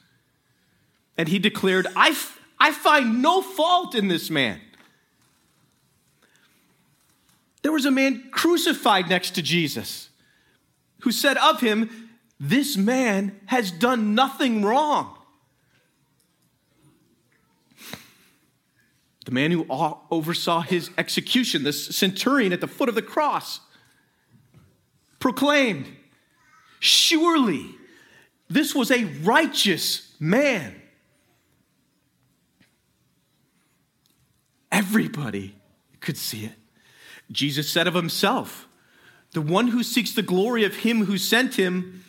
and 1.18 1.30
he 1.30 1.40
declared, 1.40 1.88
I, 1.96 2.16
I 2.60 2.74
find 2.74 3.22
no 3.22 3.42
fault 3.42 3.96
in 3.96 4.10
this 4.10 4.30
man. 4.30 4.60
There 7.62 7.72
was 7.72 7.86
a 7.86 7.92
man 7.92 8.26
crucified 8.32 9.10
next 9.10 9.32
to 9.36 9.42
Jesus 9.42 10.10
who 11.02 11.12
said 11.12 11.38
of 11.38 11.62
him, 11.62 12.10
This 12.40 12.76
man 12.76 13.40
has 13.46 13.72
done 13.72 14.16
nothing 14.16 14.64
wrong. 14.64 15.17
The 19.28 19.34
man 19.34 19.52
who 19.52 19.66
oversaw 20.10 20.62
his 20.62 20.90
execution, 20.98 21.66
the 21.66 21.74
centurion 21.74 22.54
at 22.54 22.62
the 22.62 22.68
foot 22.68 22.88
of 22.88 22.96
the 22.96 23.02
cross, 23.02 23.60
proclaimed, 25.20 25.86
Surely 26.80 27.76
this 28.48 28.74
was 28.74 28.90
a 28.90 29.04
righteous 29.04 30.14
man. 30.18 30.82
Everybody 34.72 35.58
could 36.00 36.16
see 36.16 36.46
it. 36.46 36.56
Jesus 37.30 37.70
said 37.70 37.86
of 37.86 37.96
himself, 37.96 38.66
The 39.34 39.42
one 39.42 39.68
who 39.68 39.84
seeks 39.84 40.14
the 40.14 40.22
glory 40.22 40.64
of 40.64 40.74
him 40.74 41.04
who 41.04 41.18
sent 41.18 41.56
him 41.56 42.06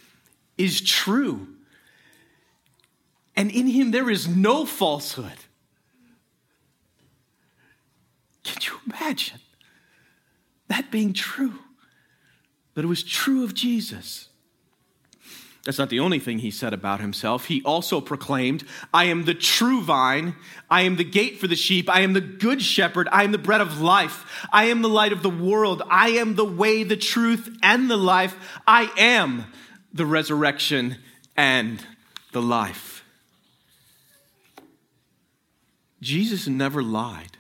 is 0.57 0.81
true. 0.81 1.49
And 3.35 3.51
in 3.51 3.67
him 3.67 3.91
there 3.91 4.09
is 4.09 4.29
no 4.29 4.65
falsehood. 4.65 5.39
Can 8.49 8.63
you 8.63 8.81
imagine 8.87 9.41
that 10.69 10.91
being 10.91 11.13
true? 11.13 11.55
But 12.75 12.85
it 12.85 12.89
was 12.89 13.03
true 13.03 13.45
of 13.45 13.55
Jesus. 13.55 14.29
That's 15.65 15.79
not 15.79 15.91
the 15.91 16.01
only 16.01 16.19
thing 16.19 16.39
he 16.39 16.51
said 16.51 16.73
about 16.73 17.01
himself. 17.01 17.47
He 17.47 17.63
also 17.63 18.01
proclaimed, 18.01 18.65
I 18.95 19.05
am 19.05 19.25
the 19.25 19.35
true 19.35 19.83
vine. 19.83 20.35
I 20.71 20.83
am 20.83 20.97
the 20.97 21.05
gate 21.05 21.39
for 21.39 21.47
the 21.47 21.57
sheep. 21.57 21.91
I 21.91 22.01
am 22.01 22.15
the 22.15 22.23
good 22.23 22.63
shepherd. 22.63 23.07
I 23.13 23.25
am 23.25 23.33
the 23.33 23.39
bread 23.39 23.61
of 23.61 23.81
life. 23.81 24.47
I 24.51 24.67
am 24.67 24.81
the 24.81 24.89
light 24.89 25.13
of 25.13 25.23
the 25.23 25.29
world. 25.29 25.83
I 25.91 26.11
am 26.11 26.37
the 26.37 26.45
way, 26.45 26.85
the 26.85 26.97
truth, 26.97 27.55
and 27.63 27.91
the 27.91 27.99
life. 27.99 28.35
I 28.67 28.91
am 28.97 29.45
the 29.93 30.07
resurrection 30.07 30.97
and 31.37 31.85
the 32.33 32.43
life. 32.43 33.05
Jesus 36.01 36.47
never 36.47 36.83
lied. 36.83 37.38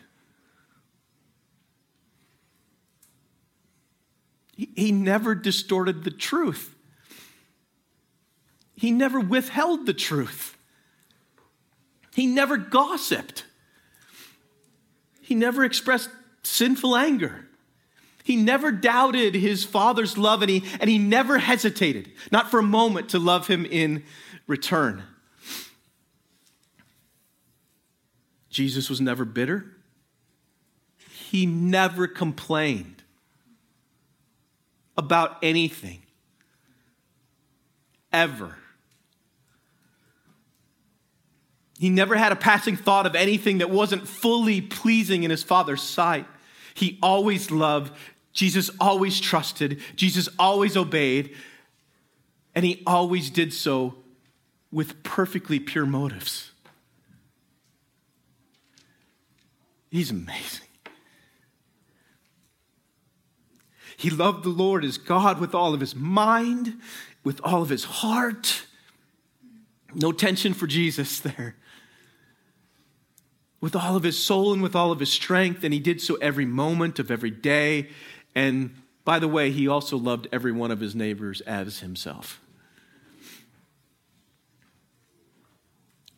He 4.58 4.90
never 4.90 5.36
distorted 5.36 6.02
the 6.02 6.10
truth. 6.10 6.74
He 8.74 8.90
never 8.90 9.20
withheld 9.20 9.86
the 9.86 9.94
truth. 9.94 10.56
He 12.14 12.26
never 12.26 12.56
gossiped. 12.56 13.44
He 15.22 15.36
never 15.36 15.64
expressed 15.64 16.10
sinful 16.42 16.96
anger. 16.96 17.46
He 18.24 18.34
never 18.34 18.72
doubted 18.72 19.36
his 19.36 19.64
father's 19.64 20.18
love 20.18 20.42
and 20.42 20.50
he, 20.50 20.64
and 20.80 20.90
he 20.90 20.98
never 20.98 21.38
hesitated, 21.38 22.10
not 22.32 22.50
for 22.50 22.58
a 22.58 22.64
moment, 22.64 23.10
to 23.10 23.20
love 23.20 23.46
him 23.46 23.64
in 23.64 24.02
return. 24.48 25.04
Jesus 28.50 28.90
was 28.90 29.00
never 29.00 29.24
bitter. 29.24 29.66
He 31.30 31.46
never 31.46 32.08
complained 32.08 32.97
about 34.98 35.38
anything, 35.42 36.02
ever. 38.12 38.56
He 41.78 41.88
never 41.88 42.16
had 42.16 42.32
a 42.32 42.36
passing 42.36 42.76
thought 42.76 43.06
of 43.06 43.14
anything 43.14 43.58
that 43.58 43.70
wasn't 43.70 44.08
fully 44.08 44.60
pleasing 44.60 45.22
in 45.22 45.30
his 45.30 45.44
Father's 45.44 45.80
sight. 45.80 46.26
He 46.74 46.98
always 47.00 47.52
loved, 47.52 47.92
Jesus 48.32 48.70
always 48.80 49.20
trusted, 49.20 49.80
Jesus 49.94 50.28
always 50.38 50.76
obeyed, 50.76 51.34
and 52.54 52.64
he 52.64 52.82
always 52.84 53.30
did 53.30 53.52
so 53.52 53.94
with 54.72 55.02
perfectly 55.04 55.60
pure 55.60 55.86
motives. 55.86 56.50
He's 59.90 60.10
amazing. 60.10 60.67
He 63.98 64.08
loved 64.08 64.44
the 64.44 64.48
Lord 64.48 64.82
as 64.82 64.96
God 64.96 65.38
with 65.38 65.54
all 65.54 65.74
of 65.74 65.80
his 65.80 65.94
mind, 65.94 66.80
with 67.22 67.40
all 67.44 67.60
of 67.60 67.68
his 67.68 67.84
heart. 67.84 68.64
No 69.94 70.12
tension 70.12 70.54
for 70.54 70.66
Jesus 70.66 71.20
there 71.20 71.56
with 73.60 73.74
all 73.74 73.96
of 73.96 74.02
his 74.02 74.18
soul 74.18 74.52
and 74.52 74.62
with 74.62 74.76
all 74.76 74.92
of 74.92 75.00
his 75.00 75.12
strength, 75.12 75.64
and 75.64 75.74
he 75.74 75.80
did 75.80 76.00
so 76.00 76.14
every 76.16 76.46
moment 76.46 76.98
of 76.98 77.10
every 77.10 77.30
day. 77.30 77.88
And 78.34 78.74
by 79.04 79.18
the 79.18 79.28
way, 79.28 79.50
he 79.50 79.66
also 79.66 79.96
loved 79.96 80.28
every 80.30 80.52
one 80.52 80.70
of 80.70 80.80
his 80.80 80.94
neighbors 80.94 81.40
as 81.42 81.80
himself. 81.80 82.40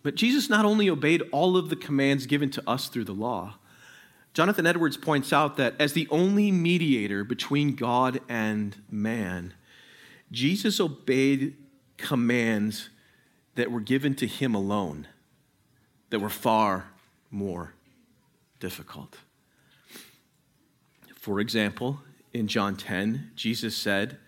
But 0.03 0.15
Jesus 0.15 0.49
not 0.49 0.65
only 0.65 0.89
obeyed 0.89 1.23
all 1.31 1.57
of 1.57 1.69
the 1.69 1.77
commands 1.77 2.27
given 2.27 2.51
to 2.51 2.63
us 2.69 2.89
through 2.89 3.05
the 3.05 3.13
law, 3.13 3.57
Jonathan 4.33 4.67
Edwards 4.67 4.97
points 4.97 5.33
out 5.33 5.57
that 5.57 5.75
as 5.79 5.93
the 5.93 6.07
only 6.11 6.53
mediator 6.53 7.25
between 7.25 7.75
God 7.75 8.21
and 8.29 8.77
man, 8.91 9.55
Jesus 10.31 10.79
obeyed 10.79 11.57
commands 11.97 12.91
that 13.57 13.73
were 13.73 13.81
given 13.81 14.15
to 14.15 14.27
him 14.27 14.55
alone 14.55 15.09
that 16.11 16.21
were 16.21 16.29
far 16.29 16.91
more 17.31 17.75
difficult. 18.61 19.19
For 21.17 21.41
example, 21.41 22.01
in 22.33 22.47
John 22.47 22.77
10, 22.77 23.33
Jesus 23.35 23.77
said 23.77 24.19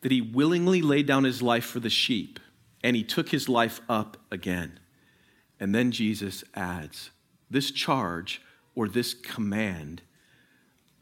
that 0.00 0.12
he 0.12 0.20
willingly 0.20 0.82
laid 0.82 1.06
down 1.06 1.24
his 1.24 1.42
life 1.42 1.64
for 1.64 1.80
the 1.80 1.90
sheep 1.90 2.40
and 2.82 2.94
he 2.96 3.02
took 3.02 3.30
his 3.30 3.48
life 3.48 3.80
up 3.88 4.16
again. 4.30 4.78
And 5.58 5.74
then 5.74 5.90
Jesus 5.90 6.44
adds, 6.54 7.10
This 7.50 7.70
charge 7.70 8.40
or 8.78 8.86
this 8.86 9.12
command 9.12 10.00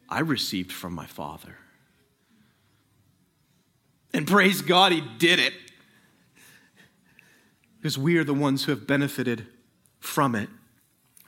I 0.09 0.21
received 0.21 0.73
from 0.73 0.95
my 0.95 1.05
Father. 1.05 1.59
And 4.15 4.27
praise 4.27 4.63
God, 4.63 4.93
he 4.93 5.03
did 5.19 5.39
it. 5.39 5.53
Because 7.77 7.99
we 7.99 8.17
are 8.17 8.25
the 8.25 8.33
ones 8.33 8.65
who 8.65 8.73
have 8.73 8.87
benefited 8.87 9.47
from 10.01 10.35
it. 10.35 10.49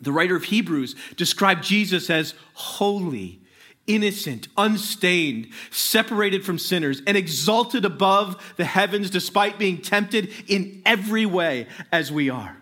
The 0.00 0.10
writer 0.10 0.36
of 0.36 0.44
Hebrews 0.44 0.94
described 1.16 1.64
Jesus 1.64 2.08
as 2.08 2.32
holy, 2.54 3.42
innocent, 3.86 4.48
unstained, 4.56 5.48
separated 5.70 6.46
from 6.46 6.58
sinners, 6.58 7.02
and 7.06 7.14
exalted 7.14 7.84
above 7.84 8.54
the 8.56 8.64
heavens 8.64 9.10
despite 9.10 9.58
being 9.58 9.82
tempted 9.82 10.30
in 10.46 10.80
every 10.86 11.26
way 11.26 11.66
as 11.92 12.10
we 12.10 12.30
are. 12.30 12.56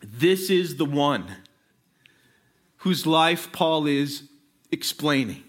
This 0.00 0.50
is 0.50 0.76
the 0.76 0.84
one 0.84 1.34
whose 2.80 3.06
life 3.06 3.52
Paul 3.52 3.86
is 3.86 4.24
explaining. 4.70 5.42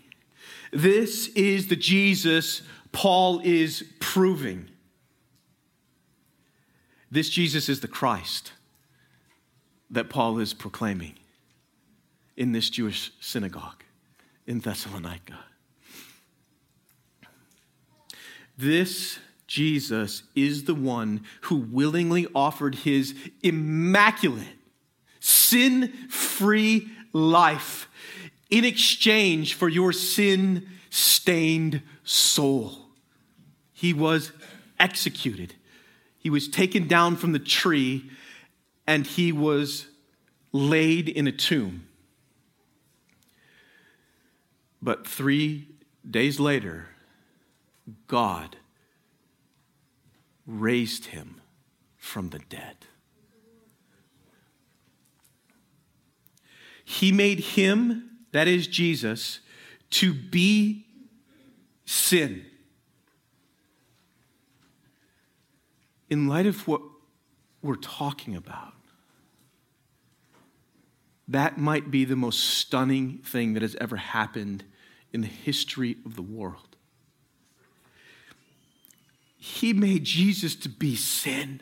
This 0.72 1.28
is 1.30 1.67
the 1.67 1.76
Jesus 1.76 2.62
Paul 2.91 3.41
is 3.44 3.86
proving. 4.00 4.70
This 7.10 7.30
Jesus 7.30 7.70
is 7.70 7.80
the 7.82 7.88
Christ 7.88 8.54
that 9.89 10.10
Paul 10.10 10.39
is 10.39 10.54
proclaiming 10.54 11.15
in 12.38 12.52
this 12.54 12.70
Jewish 12.70 13.12
synagogue 13.20 13.84
in 14.46 14.60
Thessalonica. 14.60 15.39
This 18.58 19.20
Jesus 19.48 20.24
is 20.36 20.63
the 20.65 20.76
one 20.76 21.24
who 21.41 21.56
willingly 21.58 22.28
offered 22.34 22.76
his 22.76 23.15
immaculate, 23.41 24.58
sin 25.20 25.91
free 26.10 26.89
life 27.13 27.88
in 28.50 28.65
exchange 28.65 29.54
for 29.54 29.69
your 29.69 29.93
sin 29.93 30.67
stained 30.89 31.82
soul. 32.04 32.74
He 33.74 33.93
was 33.93 34.32
executed, 34.80 35.56
he 36.17 36.30
was 36.30 36.47
taken 36.47 36.88
down 36.88 37.15
from 37.15 37.32
the 37.32 37.39
tree, 37.39 38.10
and 38.86 39.08
he 39.08 39.32
was 39.32 39.88
laid 40.52 41.08
in 41.08 41.28
a 41.28 41.32
tomb. 41.32 41.88
But 44.82 45.08
three 45.08 45.67
days 46.10 46.39
later, 46.39 46.89
God 48.08 48.58
raised 50.45 51.06
him 51.06 51.41
from 51.97 52.30
the 52.30 52.39
dead. 52.39 52.78
He 56.91 57.13
made 57.13 57.39
him, 57.39 58.10
that 58.34 58.49
is 58.49 58.67
Jesus, 58.67 59.39
to 59.91 60.13
be 60.13 60.86
sin. 61.86 62.45
In 66.10 66.27
light 66.27 66.45
of 66.45 66.67
what 66.67 66.82
we're 67.62 67.75
talking 67.75 68.36
about, 68.36 68.73
that 71.30 71.58
might 71.58 71.91
be 71.91 72.04
the 72.04 72.17
most 72.17 72.41
stunning 72.41 73.19
thing 73.19 73.54
that 73.54 73.62
has 73.62 73.77
ever 73.80 73.95
happened 73.95 74.65
in 75.13 75.21
the 75.21 75.27
history 75.27 75.95
of 76.06 76.17
the 76.17 76.21
world. 76.21 76.75
He 79.38 79.71
made 79.71 80.04
Jesus 80.04 80.56
to 80.58 80.67
be 80.67 80.97
sin, 80.97 81.62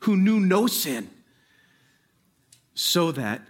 who 0.00 0.16
knew 0.16 0.40
no 0.40 0.66
sin, 0.66 1.08
so 2.74 3.12
that 3.12 3.42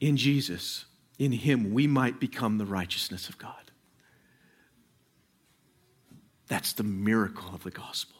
in 0.00 0.16
Jesus, 0.16 0.84
in 1.18 1.32
Him, 1.32 1.72
we 1.72 1.86
might 1.86 2.20
become 2.20 2.58
the 2.58 2.66
righteousness 2.66 3.28
of 3.28 3.38
God. 3.38 3.54
That's 6.48 6.72
the 6.72 6.82
miracle 6.82 7.54
of 7.54 7.62
the 7.62 7.70
gospel. 7.70 8.16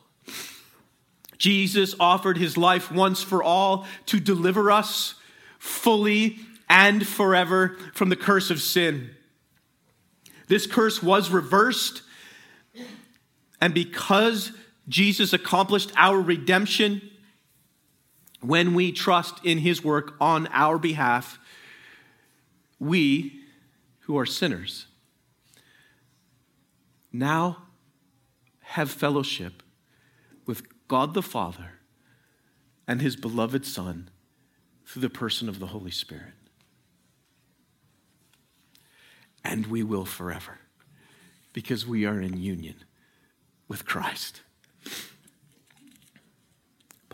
Jesus 1.37 1.95
offered 2.01 2.39
his 2.39 2.57
life 2.57 2.91
once 2.91 3.23
for 3.23 3.43
all 3.43 3.87
to 4.07 4.19
deliver 4.19 4.71
us 4.71 5.15
fully 5.59 6.39
and 6.69 7.07
forever 7.07 7.77
from 7.93 8.09
the 8.09 8.17
curse 8.17 8.51
of 8.51 8.61
sin. 8.61 9.11
This 10.49 10.67
curse 10.67 11.03
was 11.03 11.31
reversed, 11.31 12.03
and 13.61 13.75
because 13.75 14.53
Jesus 14.89 15.33
accomplished 15.33 15.93
our 15.97 16.21
redemption, 16.21 17.11
when 18.47 18.75
we 18.75 18.93
trust 18.93 19.45
in 19.45 19.59
his 19.59 19.83
work 19.83 20.15
on 20.21 20.49
our 20.53 20.79
behalf, 20.79 21.39
we 22.79 23.41
who 24.01 24.19
are 24.19 24.27
sinners 24.27 24.87
now 27.13 27.63
have 28.61 28.91
fellowship 28.91 29.63
with 30.47 30.63
God 30.89 31.15
the 31.15 31.23
Father 31.23 31.81
and 32.87 33.01
his 33.01 33.17
beloved 33.17 33.65
Son 33.65 34.11
through 34.85 35.03
the 35.03 35.11
person 35.11 35.49
of 35.49 35.59
the 35.59 35.69
Holy 35.69 35.91
Spirit. 35.91 36.35
And 39.43 39.69
we 39.69 39.83
will 39.83 40.05
forever 40.05 40.59
because 41.53 41.87
we 41.87 42.05
are 42.05 42.21
in 42.21 42.37
union 42.37 42.77
with 43.69 43.87
Christ. 43.87 44.43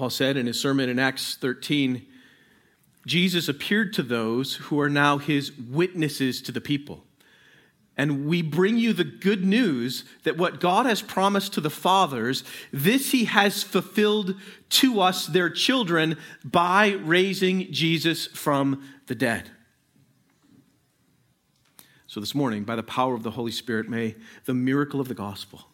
Paul 0.00 0.08
said 0.08 0.38
in 0.38 0.46
his 0.46 0.58
sermon 0.58 0.88
in 0.88 0.98
Acts 0.98 1.34
13 1.34 2.06
Jesus 3.06 3.50
appeared 3.50 3.92
to 3.92 4.02
those 4.02 4.54
who 4.54 4.80
are 4.80 4.88
now 4.88 5.18
his 5.18 5.52
witnesses 5.52 6.40
to 6.40 6.52
the 6.52 6.60
people. 6.62 7.04
And 7.98 8.24
we 8.24 8.40
bring 8.40 8.78
you 8.78 8.94
the 8.94 9.04
good 9.04 9.44
news 9.44 10.04
that 10.22 10.38
what 10.38 10.58
God 10.58 10.86
has 10.86 11.02
promised 11.02 11.52
to 11.52 11.60
the 11.60 11.68
fathers, 11.68 12.44
this 12.72 13.10
he 13.10 13.26
has 13.26 13.62
fulfilled 13.62 14.36
to 14.70 15.02
us, 15.02 15.26
their 15.26 15.50
children, 15.50 16.16
by 16.42 16.92
raising 16.92 17.70
Jesus 17.70 18.26
from 18.26 18.82
the 19.06 19.14
dead. 19.14 19.50
So 22.06 22.20
this 22.20 22.34
morning, 22.34 22.64
by 22.64 22.76
the 22.76 22.82
power 22.82 23.12
of 23.12 23.22
the 23.22 23.32
Holy 23.32 23.52
Spirit, 23.52 23.86
may 23.86 24.16
the 24.46 24.54
miracle 24.54 24.98
of 24.98 25.08
the 25.08 25.14
gospel, 25.14 25.66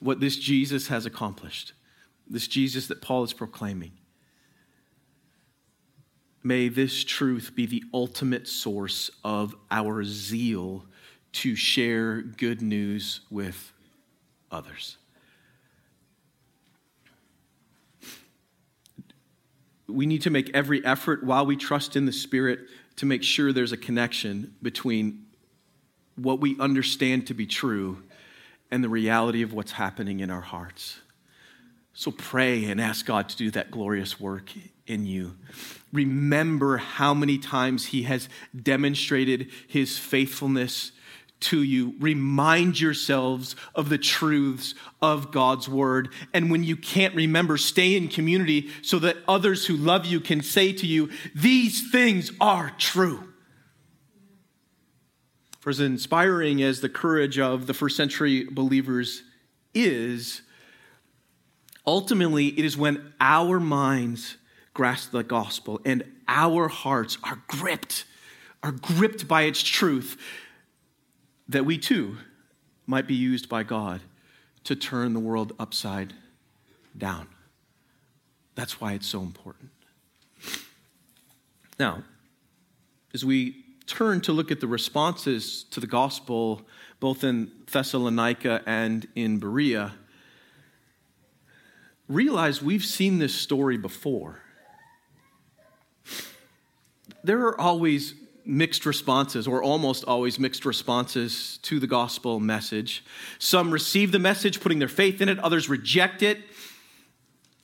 what 0.00 0.20
this 0.20 0.38
Jesus 0.38 0.88
has 0.88 1.04
accomplished, 1.04 1.74
this 2.32 2.48
Jesus 2.48 2.88
that 2.88 3.00
Paul 3.00 3.22
is 3.22 3.32
proclaiming, 3.32 3.92
May 6.42 6.68
this 6.68 7.04
truth 7.04 7.52
be 7.54 7.66
the 7.66 7.84
ultimate 7.94 8.48
source 8.48 9.10
of 9.22 9.54
our 9.70 10.02
zeal 10.02 10.84
to 11.34 11.54
share 11.54 12.20
good 12.20 12.60
news 12.60 13.20
with 13.30 13.72
others. 14.50 14.96
We 19.86 20.06
need 20.06 20.22
to 20.22 20.30
make 20.30 20.50
every 20.54 20.84
effort 20.84 21.22
while 21.22 21.46
we 21.46 21.56
trust 21.56 21.94
in 21.96 22.06
the 22.06 22.12
Spirit 22.12 22.60
to 22.96 23.06
make 23.06 23.22
sure 23.22 23.52
there's 23.52 23.72
a 23.72 23.76
connection 23.76 24.54
between 24.62 25.26
what 26.16 26.40
we 26.40 26.58
understand 26.58 27.26
to 27.28 27.34
be 27.34 27.46
true 27.46 28.02
and 28.70 28.82
the 28.82 28.88
reality 28.88 29.42
of 29.42 29.52
what's 29.52 29.72
happening 29.72 30.20
in 30.20 30.30
our 30.30 30.40
hearts. 30.40 31.00
So 31.94 32.10
pray 32.10 32.64
and 32.64 32.80
ask 32.80 33.04
God 33.04 33.28
to 33.28 33.36
do 33.36 33.50
that 33.50 33.70
glorious 33.70 34.18
work 34.18 34.50
in 34.86 35.06
you. 35.06 35.36
Remember 35.92 36.78
how 36.78 37.12
many 37.14 37.38
times 37.38 37.86
He 37.86 38.02
has 38.04 38.28
demonstrated 38.60 39.50
His 39.68 39.98
faithfulness 39.98 40.92
to 41.40 41.62
you. 41.62 41.94
Remind 41.98 42.80
yourselves 42.80 43.56
of 43.74 43.88
the 43.88 43.98
truths 43.98 44.74
of 45.02 45.32
God's 45.32 45.68
word. 45.68 46.08
And 46.32 46.50
when 46.50 46.64
you 46.64 46.76
can't 46.76 47.14
remember, 47.14 47.56
stay 47.56 47.96
in 47.96 48.08
community 48.08 48.70
so 48.80 48.98
that 49.00 49.18
others 49.28 49.66
who 49.66 49.76
love 49.76 50.06
you 50.06 50.20
can 50.20 50.42
say 50.42 50.72
to 50.72 50.86
you, 50.86 51.10
These 51.34 51.90
things 51.90 52.32
are 52.40 52.72
true. 52.78 53.28
For 55.60 55.70
as 55.70 55.78
inspiring 55.78 56.62
as 56.62 56.80
the 56.80 56.88
courage 56.88 57.38
of 57.38 57.66
the 57.66 57.74
first 57.74 57.96
century 57.96 58.44
believers 58.50 59.22
is, 59.74 60.42
Ultimately, 61.86 62.48
it 62.48 62.64
is 62.64 62.76
when 62.76 63.12
our 63.20 63.58
minds 63.58 64.36
grasp 64.74 65.10
the 65.10 65.22
gospel 65.22 65.80
and 65.84 66.04
our 66.28 66.68
hearts 66.68 67.18
are 67.24 67.42
gripped, 67.46 68.04
are 68.62 68.72
gripped 68.72 69.26
by 69.26 69.42
its 69.42 69.62
truth, 69.62 70.16
that 71.48 71.64
we 71.64 71.76
too 71.78 72.16
might 72.86 73.06
be 73.06 73.14
used 73.14 73.48
by 73.48 73.62
God 73.62 74.00
to 74.64 74.76
turn 74.76 75.12
the 75.12 75.20
world 75.20 75.52
upside 75.58 76.14
down. 76.96 77.26
That's 78.54 78.80
why 78.80 78.92
it's 78.92 79.06
so 79.06 79.22
important. 79.22 79.70
Now, 81.78 82.04
as 83.12 83.24
we 83.24 83.64
turn 83.86 84.20
to 84.22 84.32
look 84.32 84.50
at 84.50 84.60
the 84.60 84.66
responses 84.66 85.64
to 85.64 85.80
the 85.80 85.86
gospel, 85.86 86.62
both 87.00 87.24
in 87.24 87.50
Thessalonica 87.70 88.62
and 88.66 89.06
in 89.14 89.38
Berea, 89.38 89.92
realize 92.14 92.62
we've 92.62 92.84
seen 92.84 93.18
this 93.18 93.34
story 93.34 93.76
before. 93.76 94.40
There 97.24 97.40
are 97.40 97.60
always 97.60 98.14
mixed 98.44 98.86
responses, 98.86 99.46
or 99.46 99.62
almost 99.62 100.04
always 100.04 100.38
mixed 100.38 100.64
responses 100.64 101.58
to 101.62 101.78
the 101.78 101.86
gospel 101.86 102.40
message. 102.40 103.04
Some 103.38 103.70
receive 103.70 104.12
the 104.12 104.18
message, 104.18 104.60
putting 104.60 104.78
their 104.78 104.88
faith 104.88 105.20
in 105.20 105.28
it, 105.28 105.38
others 105.38 105.68
reject 105.68 106.22
it. 106.22 106.40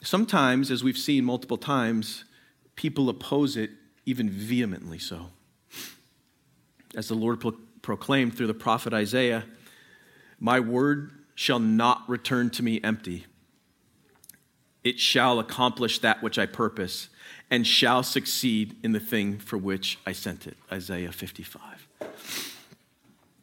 Sometimes, 0.03 0.71
as 0.71 0.85
we've 0.85 0.99
seen 0.99 1.25
multiple 1.25 1.57
times, 1.57 2.25
people 2.77 3.09
oppose 3.09 3.57
it 3.57 3.71
even 4.07 4.31
vehemently 4.31 4.99
so. 4.99 5.31
As 6.95 7.09
the 7.09 7.15
Lord 7.15 7.41
pro- 7.41 7.59
proclaimed 7.83 8.37
through 8.37 8.47
the 8.47 8.55
prophet 8.55 8.95
Isaiah, 8.95 9.45
My 10.39 10.61
word 10.61 11.11
shall 11.35 11.59
not 11.59 12.09
return 12.09 12.51
to 12.51 12.63
me 12.63 12.81
empty. 12.85 13.27
It 14.89 14.99
shall 14.99 15.39
accomplish 15.39 15.99
that 15.99 16.23
which 16.23 16.39
I 16.39 16.47
purpose 16.47 17.11
and 17.51 17.67
shall 17.67 18.03
succeed 18.03 18.75
in 18.83 18.93
the 18.93 19.01
thing 19.01 19.37
for 19.37 19.59
which 19.59 19.99
I 20.07 20.13
sent 20.13 20.47
it. 20.47 20.57
Isaiah 20.73 21.13
55. 21.13 21.61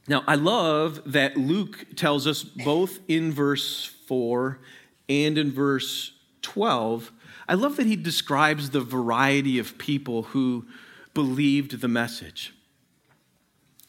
Now, 0.07 0.23
I 0.25 0.33
love 0.33 1.03
that 1.05 1.37
Luke 1.37 1.85
tells 1.95 2.25
us 2.25 2.41
both 2.41 2.97
in 3.07 3.31
verse 3.31 3.85
4 4.07 4.59
and 5.07 5.37
in 5.37 5.51
verse 5.51 6.13
12. 6.41 7.11
I 7.47 7.53
love 7.53 7.75
that 7.75 7.85
he 7.85 7.95
describes 7.95 8.71
the 8.71 8.81
variety 8.81 9.59
of 9.59 9.77
people 9.77 10.23
who 10.23 10.65
believed 11.13 11.79
the 11.79 11.87
message. 11.87 12.55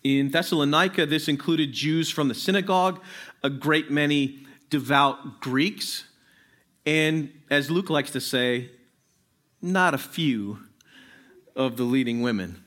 In 0.04 0.30
Thessalonica, 0.30 1.06
this 1.06 1.26
included 1.26 1.72
Jews 1.72 2.10
from 2.10 2.28
the 2.28 2.34
synagogue, 2.34 3.02
a 3.42 3.48
great 3.48 3.90
many 3.90 4.46
devout 4.68 5.40
Greeks, 5.40 6.04
and 6.84 7.30
as 7.50 7.70
Luke 7.70 7.90
likes 7.90 8.10
to 8.12 8.20
say, 8.20 8.70
not 9.62 9.94
a 9.94 9.98
few 9.98 10.58
of 11.54 11.76
the 11.76 11.84
leading 11.84 12.22
women. 12.22 12.62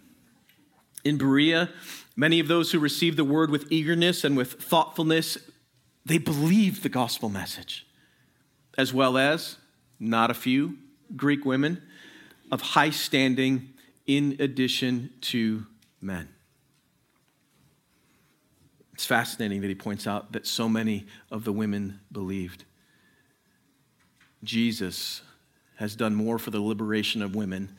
In 1.04 1.18
Berea, 1.18 1.70
many 2.16 2.40
of 2.40 2.48
those 2.48 2.72
who 2.72 2.80
received 2.80 3.18
the 3.18 3.24
word 3.24 3.52
with 3.52 3.72
eagerness 3.72 4.24
and 4.24 4.36
with 4.36 4.54
thoughtfulness, 4.54 5.38
they 6.06 6.18
believed 6.18 6.84
the 6.84 6.90
gospel 6.90 7.30
message, 7.30 7.86
as 8.78 8.94
well 8.94 9.18
as 9.18 9.58
not 10.00 10.32
a 10.32 10.34
few 10.34 10.78
Greek 11.16 11.46
women 11.46 11.82
of 12.52 12.62
high 12.62 12.90
standing 12.90 13.70
in 14.08 14.36
addition 14.40 15.12
to 15.22 15.66
men. 16.02 16.30
It's 18.94 19.06
fascinating 19.06 19.62
that 19.62 19.68
he 19.68 19.76
points 19.76 20.08
out 20.08 20.34
that 20.34 20.46
so 20.46 20.68
many 20.68 21.06
of 21.32 21.44
the 21.44 21.54
women 21.54 22.00
believed. 22.12 22.66
Jesus 24.44 25.22
has 25.76 25.96
done 25.96 26.16
more 26.16 26.38
for 26.38 26.52
the 26.52 26.60
liberation 26.60 27.22
of 27.22 27.36
women 27.36 27.76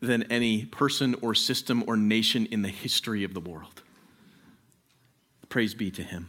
than 0.00 0.22
any 0.24 0.64
person 0.64 1.14
or 1.22 1.34
system 1.34 1.84
or 1.86 1.96
nation 1.96 2.46
in 2.46 2.62
the 2.62 2.68
history 2.68 3.24
of 3.24 3.34
the 3.34 3.40
world. 3.40 3.82
Praise 5.48 5.74
be 5.74 5.90
to 5.90 6.02
him. 6.02 6.28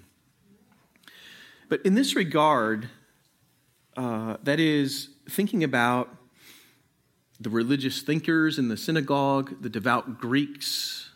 But 1.67 1.85
in 1.85 1.93
this 1.93 2.15
regard, 2.15 2.89
uh, 3.95 4.37
that 4.43 4.59
is, 4.59 5.09
thinking 5.29 5.63
about 5.63 6.09
the 7.39 7.49
religious 7.49 8.01
thinkers 8.01 8.57
in 8.57 8.67
the 8.67 8.77
synagogue, 8.77 9.61
the 9.61 9.69
devout 9.69 10.19
Greeks, 10.19 11.09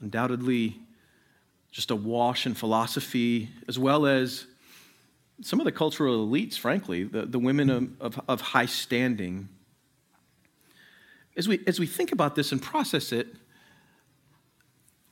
undoubtedly 0.00 0.78
just 1.70 1.90
awash 1.90 2.46
in 2.46 2.54
philosophy, 2.54 3.50
as 3.68 3.78
well 3.78 4.06
as 4.06 4.46
some 5.40 5.60
of 5.60 5.64
the 5.64 5.72
cultural 5.72 6.26
elites, 6.26 6.58
frankly, 6.58 7.04
the, 7.04 7.26
the 7.26 7.38
women 7.38 7.70
of, 7.70 7.88
of, 8.00 8.20
of 8.28 8.40
high 8.40 8.66
standing, 8.66 9.48
as 11.36 11.46
we, 11.46 11.60
as 11.66 11.78
we 11.78 11.86
think 11.86 12.12
about 12.12 12.34
this 12.34 12.50
and 12.50 12.60
process 12.60 13.12
it, 13.12 13.28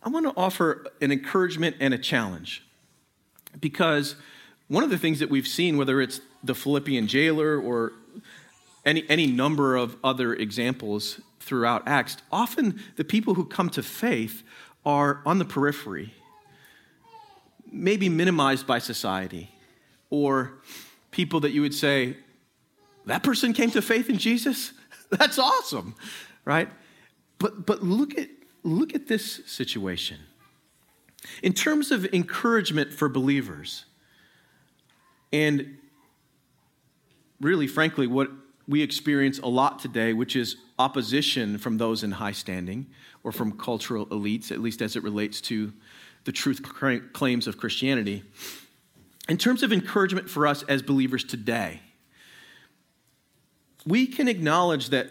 I 0.03 0.09
want 0.09 0.27
to 0.27 0.33
offer 0.37 0.87
an 1.01 1.13
encouragement 1.13 1.77
and 1.81 1.95
a 1.95 1.99
challenge. 1.99 2.65
Because 3.61 4.17
one 4.69 4.83
of 4.83 4.91
the 4.91 4.99
things 4.99 5.21
that 5.21 5.31
we've 5.31 5.47
seen, 5.47 5.77
whether 5.77 6.01
it's 6.01 6.21
the 6.43 6.55
Philippian 6.55 7.07
jailer 7.07 7.59
or 7.59 7.93
any, 8.85 9.05
any 9.09 9.27
number 9.27 9.77
of 9.77 9.97
other 10.03 10.35
examples 10.35 11.21
throughout 11.41 11.87
Acts, 11.87 12.17
often 12.33 12.81
the 12.97 13.05
people 13.05 13.35
who 13.35 13.45
come 13.45 13.71
to 13.71 13.83
faith 13.83 14.43
are 14.85 15.23
on 15.25 15.39
the 15.39 15.45
periphery, 15.45 16.15
maybe 17.71 18.09
minimized 18.09 18.67
by 18.67 18.79
society 18.79 19.51
or 20.25 20.59
people 21.11 21.41
that 21.41 21.51
you 21.51 21.63
would 21.63 21.75
say, 21.75 22.17
that 23.07 23.23
person 23.23 23.53
came 23.53 23.71
to 23.71 23.83
faith 23.83 24.09
in 24.09 24.19
Jesus? 24.19 24.73
That's 25.11 25.39
awesome, 25.39 25.95
right? 26.45 26.69
But, 27.39 27.67
but 27.67 27.83
look, 27.83 28.19
at, 28.19 28.29
look 28.63 28.95
at 28.95 29.07
this 29.09 29.43
situation. 29.47 30.19
In 31.43 31.53
terms 31.53 31.91
of 31.91 32.05
encouragement 32.13 32.93
for 32.93 33.09
believers, 33.09 33.85
and 35.33 35.77
really, 37.41 37.67
frankly, 37.67 38.07
what 38.07 38.31
we 38.69 38.83
experience 38.83 39.39
a 39.39 39.47
lot 39.47 39.79
today, 39.79 40.13
which 40.13 40.35
is 40.37 40.57
opposition 40.79 41.59
from 41.59 41.79
those 41.79 42.03
in 42.03 42.13
high 42.13 42.33
standing 42.33 42.87
or 43.23 43.33
from 43.33 43.53
cultural 43.53 44.07
elites, 44.07 44.51
at 44.51 44.61
least 44.61 44.83
as 44.83 44.97
it 44.97 45.03
relates 45.03 45.41
to 45.43 45.73
the 46.25 46.33
truth 46.33 46.63
claims 47.13 47.47
of 47.47 47.57
Christianity. 47.57 48.25
In 49.29 49.39
terms 49.39 49.63
of 49.63 49.73
encouragement 49.73 50.31
for 50.31 50.47
us 50.47 50.63
as 50.65 50.83
believers 50.83 51.25
today, 51.25 51.81
we 53.85 54.07
can 54.07 54.29
acknowledge 54.29 54.91
that 54.91 55.09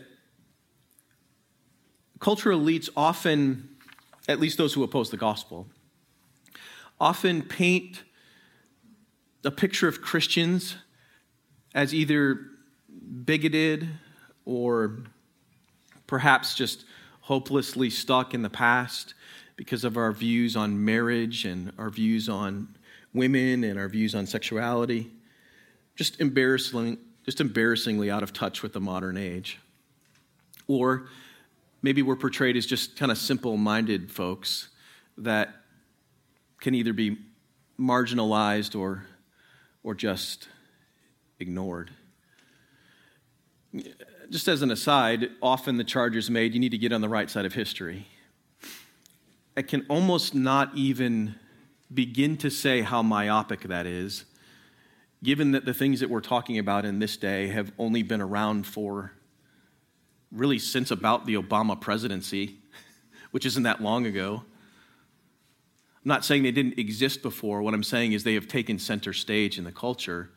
cultural 2.20 2.60
elites 2.60 2.90
often, 2.96 3.70
at 4.28 4.40
least 4.40 4.58
those 4.58 4.74
who 4.74 4.84
oppose 4.84 5.10
the 5.10 5.18
gospel, 5.18 5.68
often 7.00 7.42
paint 7.42 8.04
a 9.44 9.52
picture 9.52 9.88
of 9.88 10.02
Christians 10.02 10.76
as 11.74 11.94
either 11.94 12.40
bigoted 13.26 13.90
or 14.46 15.00
perhaps 16.08 16.56
just 16.56 16.86
hopelessly 17.22 17.90
stuck 17.90 18.34
in 18.34 18.44
the 18.44 18.50
past 18.50 19.14
because 19.56 19.84
of 19.84 19.98
our 19.98 20.12
views 20.12 20.56
on 20.56 20.84
marriage 20.84 21.46
and 21.46 21.74
our 21.78 21.90
views 21.90 22.30
on 22.30 22.76
women 23.16 23.64
and 23.64 23.80
our 23.80 23.90
views 23.90 24.14
on 24.14 24.28
sexuality, 24.28 25.12
just 25.96 26.20
embarrassing, 26.20 26.98
just 27.24 27.42
embarrassingly 27.42 28.12
out 28.12 28.22
of 28.22 28.34
touch 28.34 28.62
with 28.62 28.74
the 28.74 28.82
modern 28.82 29.18
age. 29.18 29.58
Or 30.68 31.08
maybe 31.82 32.02
we're 32.02 32.16
portrayed 32.16 32.58
as 32.58 32.66
just 32.66 32.98
kind 32.98 33.12
of 33.12 33.18
simple 33.18 33.58
minded 33.58 34.12
folks 34.12 34.70
that 35.18 35.56
can 36.60 36.76
either 36.76 36.94
be 36.94 37.18
marginalized 37.80 38.78
or, 38.80 39.06
or 39.84 39.96
just 39.96 40.50
ignored. 41.40 41.92
Just 44.30 44.48
as 44.48 44.62
an 44.62 44.72
aside, 44.72 45.30
often 45.42 45.78
the 45.78 45.84
charge 45.84 46.16
is 46.16 46.30
made 46.30 46.54
you 46.54 46.60
need 46.60 46.72
to 46.72 46.78
get 46.78 46.92
on 46.92 47.02
the 47.02 47.10
right 47.10 47.30
side 47.30 47.46
of 47.46 47.54
history. 47.54 48.08
I 49.56 49.62
can 49.62 49.86
almost 49.88 50.34
not 50.36 50.76
even 50.76 51.36
begin 51.94 52.38
to 52.38 52.50
say 52.50 52.82
how 52.82 53.02
myopic 53.02 53.62
that 53.62 53.86
is, 53.86 54.26
given 55.24 55.52
that 55.52 55.66
the 55.66 55.74
things 55.74 56.00
that 56.00 56.10
we're 56.10 56.22
talking 56.22 56.58
about 56.58 56.86
in 56.86 57.00
this 57.00 57.18
day 57.18 57.48
have 57.48 57.72
only 57.78 58.04
been 58.04 58.22
around 58.22 58.66
for 58.66 59.12
really 60.32 60.60
since 60.60 60.92
about 60.92 61.26
the 61.26 61.36
Obama 61.36 61.80
presidency, 61.80 62.58
which 63.32 63.46
isn't 63.46 63.64
that 63.64 63.82
long 63.82 64.06
ago. 64.06 64.44
I'm 66.04 66.10
not 66.10 66.26
saying 66.26 66.44
they 66.44 66.52
didn't 66.52 66.78
exist 66.78 67.22
before. 67.22 67.62
What 67.62 67.74
I'm 67.74 67.84
saying 67.84 68.12
is 68.14 68.24
they 68.24 68.36
have 68.36 68.48
taken 68.48 68.78
center 68.78 69.14
stage 69.14 69.58
in 69.58 69.64
the 69.64 69.72
culture. 69.72 70.30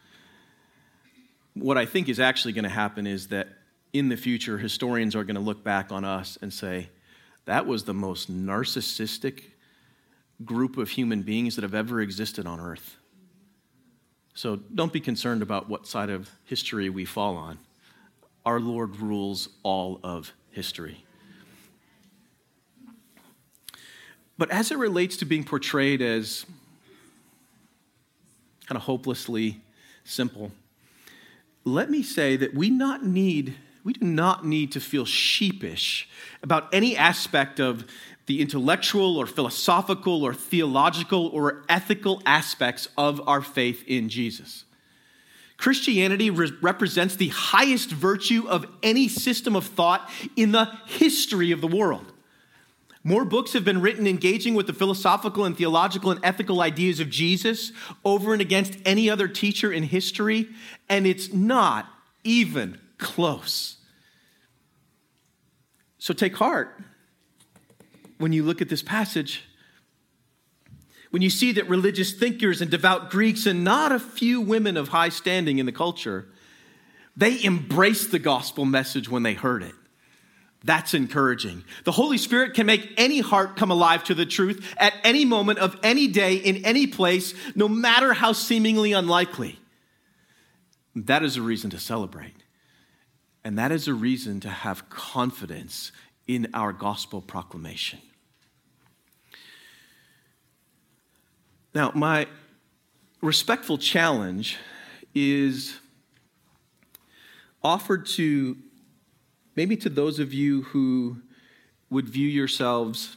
What 1.55 1.77
I 1.77 1.85
think 1.85 2.09
is 2.09 2.21
actually 2.21 2.53
going 2.53 2.65
to 2.65 2.71
happen 2.71 3.07
is 3.07 3.29
that 3.29 3.49
in 3.93 4.09
the 4.09 4.17
future, 4.17 4.59
historians 4.59 5.15
are 5.15 5.25
going 5.25 5.35
to 5.35 5.41
look 5.41 5.65
back 5.65 5.91
on 5.93 6.05
us 6.05 6.39
and 6.41 6.53
say, 6.53 6.89
that 7.47 7.67
was 7.67 7.85
the 7.85 7.95
most 7.95 8.31
narcissistic, 8.31 9.43
group 10.45 10.77
of 10.77 10.91
human 10.91 11.23
beings 11.23 11.57
that 11.57 11.63
have 11.63 11.75
ever 11.75 12.01
existed 12.01 12.47
on 12.47 12.61
earth. 12.61 12.97
So 14.35 14.57
don't 14.57 14.93
be 14.93 15.01
concerned 15.01 15.43
about 15.43 15.69
what 15.69 15.87
side 15.87 16.11
of 16.11 16.31
history 16.45 16.89
we 16.91 17.05
fall 17.05 17.37
on. 17.37 17.59
Our 18.47 18.61
Lord 18.61 18.97
rules 18.97 19.49
all 19.63 20.01
of 20.05 20.33
history. 20.51 21.05
But 24.39 24.51
as 24.51 24.71
it 24.71 24.79
relates 24.79 25.17
to 25.17 25.25
being 25.25 25.43
portrayed 25.43 26.01
as 26.01 26.47
kind 28.67 28.77
of 28.77 28.83
hopelessly 28.83 29.61
simple, 30.05 30.53
let 31.65 31.91
me 31.91 32.03
say 32.03 32.37
that 32.37 32.55
we 32.55 32.71
not 32.71 33.05
need 33.05 33.57
we 33.89 33.95
do 33.95 34.05
not 34.05 34.45
need 34.45 34.71
to 34.71 34.81
feel 34.81 35.07
sheepish 35.07 36.11
about 36.43 36.69
any 36.75 36.95
aspect 36.95 37.59
of 37.59 37.87
the 38.27 38.43
intellectual 38.43 39.17
or 39.17 39.27
philosophical 39.27 40.23
or 40.23 40.35
theological 40.35 41.29
or 41.29 41.65
ethical 41.71 42.21
aspects 42.27 42.89
of 42.99 43.27
our 43.27 43.41
faith 43.41 43.83
in 43.87 44.11
Jesus. 44.11 44.67
Christianity 45.57 46.29
re- 46.29 46.53
represents 46.61 47.17
the 47.17 47.29
highest 47.29 47.89
virtue 47.91 48.45
of 48.47 48.67
any 48.83 49.09
system 49.09 49.57
of 49.57 49.65
thought 49.65 50.11
in 50.37 50.53
the 50.53 50.67
history 50.85 51.51
of 51.51 51.63
the 51.63 51.67
world. 51.67 52.13
More 53.03 53.25
books 53.25 53.55
have 53.55 53.65
been 53.65 53.81
written 53.81 54.07
engaging 54.07 54.53
with 54.53 54.67
the 54.67 54.75
philosophical 54.75 55.47
and 55.47 55.57
theological 55.57 56.11
and 56.11 56.21
ethical 56.23 56.61
ideas 56.61 57.01
of 57.01 57.09
Jesus 57.09 57.73
over 58.05 58.35
and 58.35 58.43
against 58.43 58.77
any 58.85 59.09
other 59.09 59.29
teacher 59.29 59.73
in 59.73 59.85
history, 59.85 60.51
and 60.91 61.07
it's 61.07 61.33
not 61.33 61.87
even 62.23 62.79
close. 62.99 63.78
So 65.99 66.15
take 66.15 66.37
heart 66.37 66.81
when 68.19 68.33
you 68.33 68.43
look 68.45 68.61
at 68.61 68.69
this 68.69 68.83
passage. 68.83 69.45
When 71.11 71.23
you 71.23 71.31
see 71.31 71.53
that 71.53 71.69
religious 71.69 72.13
thinkers 72.13 72.61
and 72.61 72.71
devout 72.71 73.11
Greeks 73.11 73.47
and 73.47 73.65
not 73.65 73.93
a 73.93 73.99
few 73.99 74.41
women 74.41 74.77
of 74.77 74.89
high 74.89 75.09
standing 75.09 75.59
in 75.59 75.67
the 75.67 75.73
culture, 75.73 76.29
they 77.17 77.43
embraced 77.43 78.11
the 78.11 78.19
gospel 78.19 78.65
message 78.65 79.09
when 79.09 79.23
they 79.23 79.35
heard 79.35 79.63
it. 79.63 79.75
That's 80.65 80.93
encouraging. 80.93 81.65
The 81.85 81.93
Holy 81.93 82.19
Spirit 82.19 82.55
can 82.55 82.67
make 82.67 82.93
any 82.97 83.21
heart 83.21 83.57
come 83.57 83.71
alive 83.71 84.05
to 84.05 84.15
the 84.15 84.27
truth 84.27 84.75
at 84.77 84.93
any 85.05 85.25
moment 85.25 85.61
of 85.61 85.79
any 85.83 86.09
day, 86.09 86.35
in 86.35 86.65
any 86.65 86.87
place, 86.87 87.33
no 87.55 87.69
matter 87.69 88.13
how 88.13 88.33
seemingly 88.33 88.93
unlikely. 88.93 89.59
That 90.95 91.23
is 91.23 91.37
a 91.37 91.43
reason 91.43 91.71
to 91.71 91.79
celebrate. 91.79 92.35
And 93.45 93.59
that 93.59 93.73
is 93.73 93.89
a 93.89 93.95
reason 93.95 94.41
to 94.41 94.49
have 94.49 94.91
confidence 94.91 95.93
in 96.27 96.49
our 96.53 96.73
gospel 96.73 97.21
proclamation. 97.21 98.01
Now, 101.75 101.93
my 101.95 102.27
respectful 103.21 103.79
challenge 103.79 104.59
is 105.15 105.79
offered 107.63 108.07
to 108.07 108.57
maybe 109.57 109.77
to 109.77 109.89
those 109.89 110.19
of 110.19 110.33
you 110.33 110.63
who 110.63 111.19
would 111.91 112.09
view 112.09 112.29
yourselves 112.29 113.17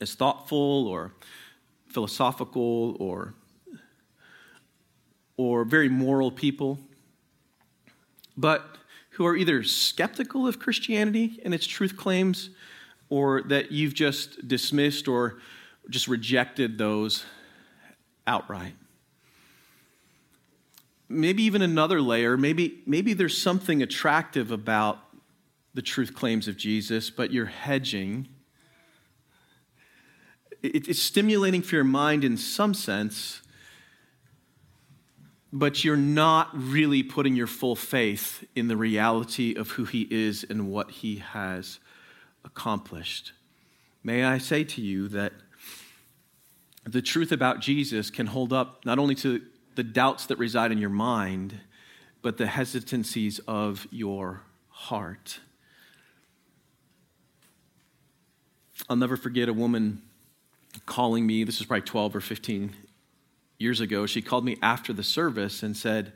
as 0.00 0.14
thoughtful 0.14 0.88
or 0.88 1.12
philosophical 1.88 2.96
or, 2.98 3.34
or 5.36 5.64
very 5.64 5.88
moral 5.88 6.30
people, 6.30 6.78
but 8.36 8.76
who 9.14 9.26
are 9.26 9.36
either 9.36 9.62
skeptical 9.62 10.46
of 10.46 10.58
Christianity 10.58 11.40
and 11.44 11.54
its 11.54 11.66
truth 11.66 11.96
claims, 11.96 12.50
or 13.08 13.42
that 13.42 13.70
you've 13.70 13.94
just 13.94 14.48
dismissed 14.48 15.06
or 15.06 15.38
just 15.88 16.08
rejected 16.08 16.78
those 16.78 17.24
outright. 18.26 18.74
Maybe 21.08 21.44
even 21.44 21.62
another 21.62 22.00
layer 22.00 22.36
maybe 22.36 22.82
maybe 22.86 23.12
there's 23.12 23.40
something 23.40 23.82
attractive 23.82 24.50
about 24.50 24.98
the 25.74 25.82
truth 25.82 26.14
claims 26.14 26.48
of 26.48 26.56
Jesus 26.56 27.10
but 27.10 27.30
you're 27.30 27.46
hedging. 27.46 28.26
It's 30.62 30.98
stimulating 30.98 31.60
for 31.62 31.76
your 31.76 31.84
mind 31.84 32.24
in 32.24 32.36
some 32.38 32.72
sense 32.72 33.42
but 35.54 35.84
you're 35.84 35.96
not 35.96 36.50
really 36.52 37.02
putting 37.02 37.36
your 37.36 37.46
full 37.46 37.76
faith 37.76 38.44
in 38.54 38.68
the 38.68 38.76
reality 38.76 39.54
of 39.54 39.70
who 39.70 39.84
he 39.84 40.06
is 40.10 40.44
and 40.50 40.68
what 40.68 40.90
he 40.90 41.16
has 41.16 41.78
accomplished 42.44 43.32
may 44.02 44.24
i 44.24 44.36
say 44.36 44.64
to 44.64 44.82
you 44.82 45.08
that 45.08 45.32
the 46.84 47.00
truth 47.00 47.32
about 47.32 47.60
jesus 47.60 48.10
can 48.10 48.26
hold 48.26 48.52
up 48.52 48.84
not 48.84 48.98
only 48.98 49.14
to 49.14 49.40
the 49.74 49.82
doubts 49.82 50.26
that 50.26 50.38
reside 50.38 50.72
in 50.72 50.78
your 50.78 50.90
mind, 50.90 51.60
but 52.22 52.36
the 52.36 52.46
hesitancies 52.46 53.38
of 53.40 53.86
your 53.90 54.42
heart. 54.68 55.40
I'll 58.88 58.96
never 58.96 59.16
forget 59.16 59.48
a 59.48 59.52
woman 59.52 60.02
calling 60.86 61.26
me, 61.26 61.44
this 61.44 61.58
was 61.58 61.66
probably 61.66 61.82
12 61.82 62.16
or 62.16 62.20
15 62.20 62.74
years 63.58 63.80
ago. 63.80 64.06
She 64.06 64.22
called 64.22 64.44
me 64.44 64.56
after 64.62 64.92
the 64.92 65.02
service 65.02 65.62
and 65.62 65.76
said, 65.76 66.12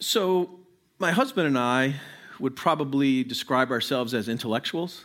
So, 0.00 0.60
my 0.98 1.12
husband 1.12 1.46
and 1.46 1.58
I 1.58 1.94
would 2.40 2.56
probably 2.56 3.24
describe 3.24 3.70
ourselves 3.70 4.14
as 4.14 4.28
intellectuals. 4.28 5.04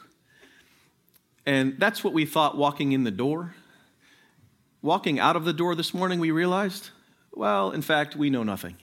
And 1.46 1.76
that's 1.78 2.04
what 2.04 2.14
we 2.14 2.26
thought 2.26 2.58
walking 2.58 2.92
in 2.92 3.04
the 3.04 3.12
door. 3.12 3.56
Walking 4.82 5.20
out 5.20 5.36
of 5.36 5.46
the 5.46 5.54
door 5.54 5.76
this 5.76 5.94
morning, 5.94 6.20
we 6.20 6.32
realized, 6.32 6.90
well, 7.32 7.72
in 7.72 7.82
fact, 7.82 8.16
we 8.16 8.30
know 8.30 8.44
nothing. 8.44 8.76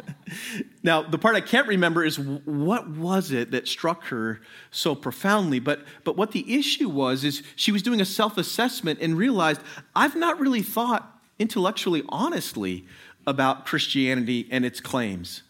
now, 0.82 1.02
the 1.02 1.18
part 1.18 1.36
I 1.36 1.40
can't 1.40 1.66
remember 1.66 2.04
is 2.04 2.18
what 2.18 2.88
was 2.88 3.30
it 3.30 3.50
that 3.50 3.68
struck 3.68 4.04
her 4.04 4.40
so 4.70 4.94
profoundly? 4.94 5.60
But, 5.60 5.84
but 6.04 6.16
what 6.16 6.32
the 6.32 6.54
issue 6.54 6.88
was 6.88 7.24
is 7.24 7.42
she 7.56 7.72
was 7.72 7.82
doing 7.82 8.00
a 8.00 8.04
self 8.04 8.38
assessment 8.38 9.00
and 9.00 9.16
realized 9.16 9.60
I've 9.94 10.16
not 10.16 10.40
really 10.40 10.62
thought 10.62 11.20
intellectually 11.38 12.02
honestly 12.08 12.86
about 13.26 13.66
Christianity 13.66 14.48
and 14.50 14.64
its 14.64 14.80
claims. 14.80 15.42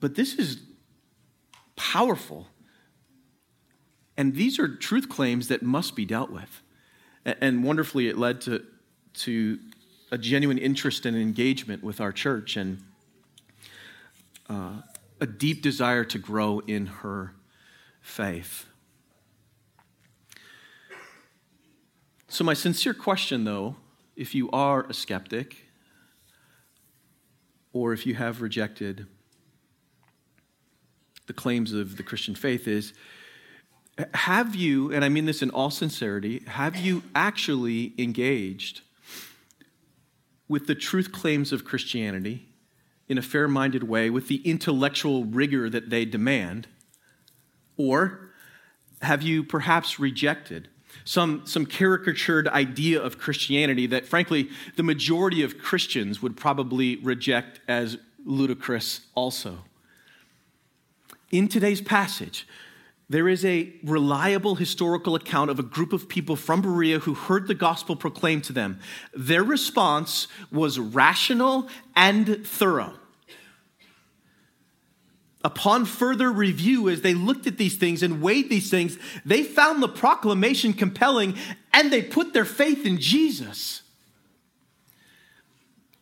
But 0.00 0.14
this 0.14 0.34
is 0.34 0.60
powerful. 1.76 2.48
And 4.16 4.34
these 4.34 4.58
are 4.58 4.68
truth 4.68 5.08
claims 5.08 5.48
that 5.48 5.62
must 5.62 5.96
be 5.96 6.04
dealt 6.04 6.30
with. 6.30 6.62
And 7.24 7.64
wonderfully, 7.64 8.08
it 8.08 8.18
led 8.18 8.42
to, 8.42 8.62
to 9.14 9.58
a 10.14 10.18
genuine 10.18 10.58
interest 10.58 11.04
and 11.06 11.16
engagement 11.16 11.82
with 11.82 12.00
our 12.00 12.12
church 12.12 12.56
and 12.56 12.80
uh, 14.48 14.74
a 15.20 15.26
deep 15.26 15.60
desire 15.60 16.04
to 16.04 16.18
grow 16.18 16.60
in 16.68 16.86
her 16.86 17.34
faith. 18.00 18.66
So, 22.28 22.44
my 22.44 22.54
sincere 22.54 22.94
question, 22.94 23.42
though, 23.42 23.74
if 24.14 24.36
you 24.36 24.48
are 24.52 24.84
a 24.84 24.94
skeptic 24.94 25.56
or 27.72 27.92
if 27.92 28.06
you 28.06 28.14
have 28.14 28.40
rejected 28.40 29.08
the 31.26 31.32
claims 31.32 31.72
of 31.72 31.96
the 31.96 32.04
Christian 32.04 32.36
faith, 32.36 32.68
is 32.68 32.92
have 34.14 34.54
you, 34.54 34.92
and 34.92 35.04
I 35.04 35.08
mean 35.08 35.26
this 35.26 35.42
in 35.42 35.50
all 35.50 35.70
sincerity, 35.70 36.44
have 36.46 36.76
you 36.76 37.02
actually 37.16 37.94
engaged 37.98 38.82
with 40.48 40.66
the 40.66 40.74
truth 40.74 41.12
claims 41.12 41.52
of 41.52 41.64
Christianity 41.64 42.48
in 43.08 43.18
a 43.18 43.22
fair 43.22 43.48
minded 43.48 43.84
way, 43.84 44.08
with 44.10 44.28
the 44.28 44.36
intellectual 44.48 45.24
rigor 45.24 45.68
that 45.68 45.90
they 45.90 46.04
demand? 46.04 46.66
Or 47.76 48.30
have 49.02 49.22
you 49.22 49.44
perhaps 49.44 49.98
rejected 49.98 50.68
some, 51.04 51.42
some 51.44 51.66
caricatured 51.66 52.48
idea 52.48 53.02
of 53.02 53.18
Christianity 53.18 53.86
that, 53.88 54.06
frankly, 54.06 54.48
the 54.76 54.82
majority 54.82 55.42
of 55.42 55.58
Christians 55.58 56.22
would 56.22 56.36
probably 56.36 56.96
reject 56.96 57.60
as 57.68 57.98
ludicrous 58.24 59.02
also? 59.14 59.58
In 61.30 61.48
today's 61.48 61.80
passage, 61.80 62.46
there 63.14 63.28
is 63.28 63.44
a 63.44 63.72
reliable 63.84 64.56
historical 64.56 65.14
account 65.14 65.48
of 65.48 65.60
a 65.60 65.62
group 65.62 65.92
of 65.92 66.08
people 66.08 66.34
from 66.34 66.60
Berea 66.60 66.98
who 66.98 67.14
heard 67.14 67.46
the 67.46 67.54
gospel 67.54 67.94
proclaimed 67.94 68.42
to 68.44 68.52
them. 68.52 68.80
Their 69.14 69.44
response 69.44 70.26
was 70.50 70.80
rational 70.80 71.68
and 71.94 72.44
thorough. 72.44 72.94
Upon 75.44 75.84
further 75.84 76.32
review, 76.32 76.88
as 76.88 77.02
they 77.02 77.14
looked 77.14 77.46
at 77.46 77.56
these 77.56 77.76
things 77.76 78.02
and 78.02 78.20
weighed 78.20 78.50
these 78.50 78.68
things, 78.68 78.98
they 79.24 79.44
found 79.44 79.80
the 79.80 79.88
proclamation 79.88 80.72
compelling 80.72 81.36
and 81.72 81.92
they 81.92 82.02
put 82.02 82.32
their 82.32 82.44
faith 82.44 82.84
in 82.84 82.98
Jesus. 82.98 83.82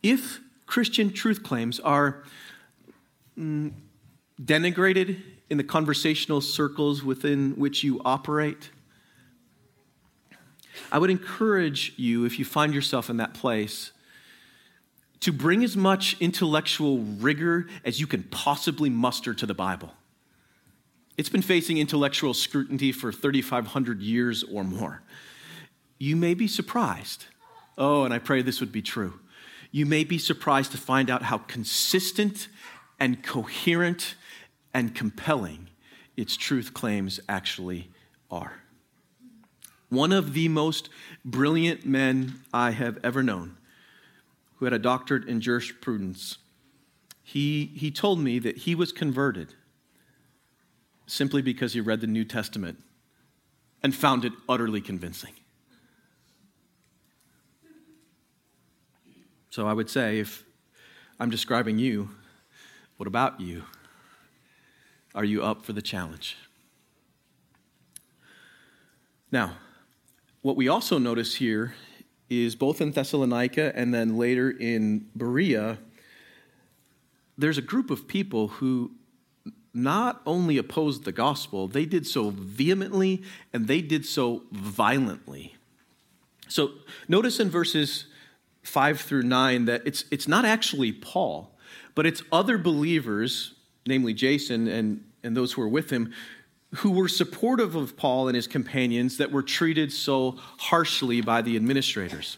If 0.01 0.39
Christian 0.65 1.13
truth 1.13 1.43
claims 1.43 1.79
are 1.79 2.23
mm, 3.37 3.71
denigrated, 4.41 5.21
in 5.49 5.57
the 5.57 5.63
conversational 5.63 6.41
circles 6.41 7.03
within 7.03 7.51
which 7.51 7.83
you 7.83 8.01
operate? 8.03 8.69
I 10.91 10.97
would 10.97 11.09
encourage 11.09 11.93
you, 11.97 12.25
if 12.25 12.39
you 12.39 12.45
find 12.45 12.73
yourself 12.73 13.09
in 13.09 13.17
that 13.17 13.33
place, 13.33 13.91
to 15.19 15.31
bring 15.31 15.63
as 15.63 15.77
much 15.77 16.17
intellectual 16.19 16.99
rigor 16.99 17.67
as 17.85 17.99
you 17.99 18.07
can 18.07 18.23
possibly 18.23 18.89
muster 18.89 19.33
to 19.33 19.45
the 19.45 19.53
Bible. 19.53 19.93
It's 21.17 21.29
been 21.29 21.43
facing 21.43 21.77
intellectual 21.77 22.33
scrutiny 22.33 22.91
for 22.91 23.11
3,500 23.11 24.01
years 24.01 24.43
or 24.43 24.63
more. 24.63 25.01
You 25.99 26.15
may 26.15 26.33
be 26.33 26.47
surprised. 26.47 27.25
Oh, 27.77 28.03
and 28.03 28.13
I 28.13 28.19
pray 28.19 28.41
this 28.41 28.59
would 28.59 28.71
be 28.71 28.81
true. 28.81 29.19
You 29.71 29.85
may 29.85 30.03
be 30.03 30.17
surprised 30.17 30.71
to 30.71 30.77
find 30.77 31.09
out 31.09 31.23
how 31.23 31.37
consistent 31.37 32.47
and 32.99 33.23
coherent 33.23 34.15
and 34.73 34.95
compelling 34.95 35.69
its 36.17 36.35
truth 36.35 36.73
claims 36.73 37.19
actually 37.27 37.89
are. 38.29 38.61
One 39.89 40.11
of 40.11 40.33
the 40.33 40.47
most 40.47 40.89
brilliant 41.23 41.85
men 41.85 42.41
I 42.53 42.71
have 42.71 42.97
ever 43.03 43.21
known, 43.21 43.57
who 44.55 44.65
had 44.65 44.73
a 44.73 44.79
doctorate 44.79 45.27
in 45.27 45.41
jurisprudence, 45.41 46.37
he, 47.21 47.71
he 47.75 47.91
told 47.91 48.19
me 48.19 48.39
that 48.39 48.57
he 48.57 48.75
was 48.75 48.91
converted 48.91 49.53
simply 51.05 51.41
because 51.41 51.73
he 51.73 51.81
read 51.81 52.01
the 52.01 52.07
New 52.07 52.25
Testament 52.25 52.81
and 53.83 53.93
found 53.93 54.25
it 54.25 54.33
utterly 54.47 54.81
convincing. 54.81 55.33
So 59.49 59.67
I 59.67 59.73
would 59.73 59.89
say, 59.89 60.19
if 60.19 60.43
I'm 61.19 61.29
describing 61.29 61.77
you, 61.77 62.09
what 62.97 63.05
about 63.05 63.39
you? 63.39 63.63
Are 65.15 65.23
you 65.23 65.43
up 65.43 65.63
for 65.63 65.73
the 65.73 65.81
challenge? 65.81 66.37
Now, 69.31 69.57
what 70.41 70.55
we 70.55 70.67
also 70.67 70.97
notice 70.97 71.35
here 71.35 71.75
is 72.29 72.55
both 72.55 72.81
in 72.81 72.91
Thessalonica 72.91 73.71
and 73.75 73.93
then 73.93 74.17
later 74.17 74.49
in 74.49 75.07
Berea, 75.15 75.77
there's 77.37 77.57
a 77.57 77.61
group 77.61 77.89
of 77.89 78.07
people 78.07 78.47
who 78.47 78.91
not 79.73 80.21
only 80.25 80.57
opposed 80.57 81.03
the 81.03 81.11
gospel, 81.11 81.67
they 81.67 81.85
did 81.85 82.05
so 82.05 82.29
vehemently 82.29 83.23
and 83.51 83.67
they 83.67 83.81
did 83.81 84.05
so 84.05 84.43
violently. 84.51 85.55
So 86.47 86.71
notice 87.07 87.39
in 87.39 87.49
verses 87.49 88.05
5 88.63 89.01
through 89.01 89.23
9 89.23 89.65
that 89.65 89.81
it's, 89.85 90.05
it's 90.11 90.27
not 90.27 90.45
actually 90.45 90.91
Paul, 90.91 91.55
but 91.95 92.05
it's 92.05 92.21
other 92.31 92.57
believers, 92.57 93.53
namely 93.85 94.13
Jason 94.13 94.67
and, 94.67 95.03
and 95.23 95.35
those 95.35 95.53
who 95.53 95.61
were 95.61 95.67
with 95.67 95.89
him, 95.89 96.13
who 96.77 96.91
were 96.91 97.07
supportive 97.07 97.75
of 97.75 97.95
Paul 97.95 98.27
and 98.27 98.35
his 98.35 98.47
companions 98.47 99.17
that 99.17 99.31
were 99.31 99.43
treated 99.43 99.91
so 99.91 100.37
harshly 100.57 101.21
by 101.21 101.41
the 101.41 101.55
administrators. 101.55 102.37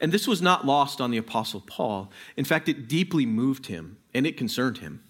And 0.00 0.10
this 0.10 0.26
was 0.26 0.42
not 0.42 0.66
lost 0.66 1.00
on 1.00 1.12
the 1.12 1.18
Apostle 1.18 1.60
Paul. 1.60 2.10
In 2.36 2.44
fact, 2.44 2.68
it 2.68 2.88
deeply 2.88 3.24
moved 3.24 3.66
him 3.66 3.98
and 4.12 4.26
it 4.26 4.36
concerned 4.36 4.78
him. 4.78 5.02